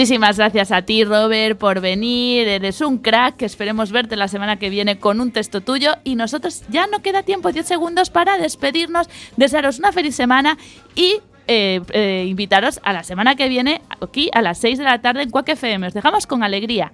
Muchísimas 0.00 0.38
gracias 0.38 0.72
a 0.72 0.80
ti, 0.80 1.04
Robert, 1.04 1.58
por 1.58 1.82
venir. 1.82 2.48
Eres 2.48 2.80
un 2.80 2.96
crack. 2.96 3.42
Esperemos 3.42 3.92
verte 3.92 4.16
la 4.16 4.28
semana 4.28 4.58
que 4.58 4.70
viene 4.70 4.98
con 4.98 5.20
un 5.20 5.30
texto 5.30 5.60
tuyo. 5.60 5.92
Y 6.04 6.14
nosotros 6.14 6.62
ya 6.70 6.86
no 6.86 7.02
queda 7.02 7.22
tiempo, 7.22 7.52
10 7.52 7.66
segundos 7.66 8.08
para 8.08 8.38
despedirnos, 8.38 9.10
desearos 9.36 9.78
una 9.78 9.92
feliz 9.92 10.16
semana 10.16 10.56
y 10.94 11.18
eh, 11.48 11.82
eh, 11.92 12.24
invitaros 12.26 12.80
a 12.82 12.94
la 12.94 13.04
semana 13.04 13.34
que 13.34 13.50
viene 13.50 13.82
aquí 14.00 14.30
a 14.32 14.40
las 14.40 14.56
6 14.56 14.78
de 14.78 14.84
la 14.84 15.02
tarde 15.02 15.22
en 15.22 15.28
Quack 15.28 15.50
FM. 15.50 15.88
Os 15.88 15.92
dejamos 15.92 16.26
con 16.26 16.42
alegría. 16.42 16.92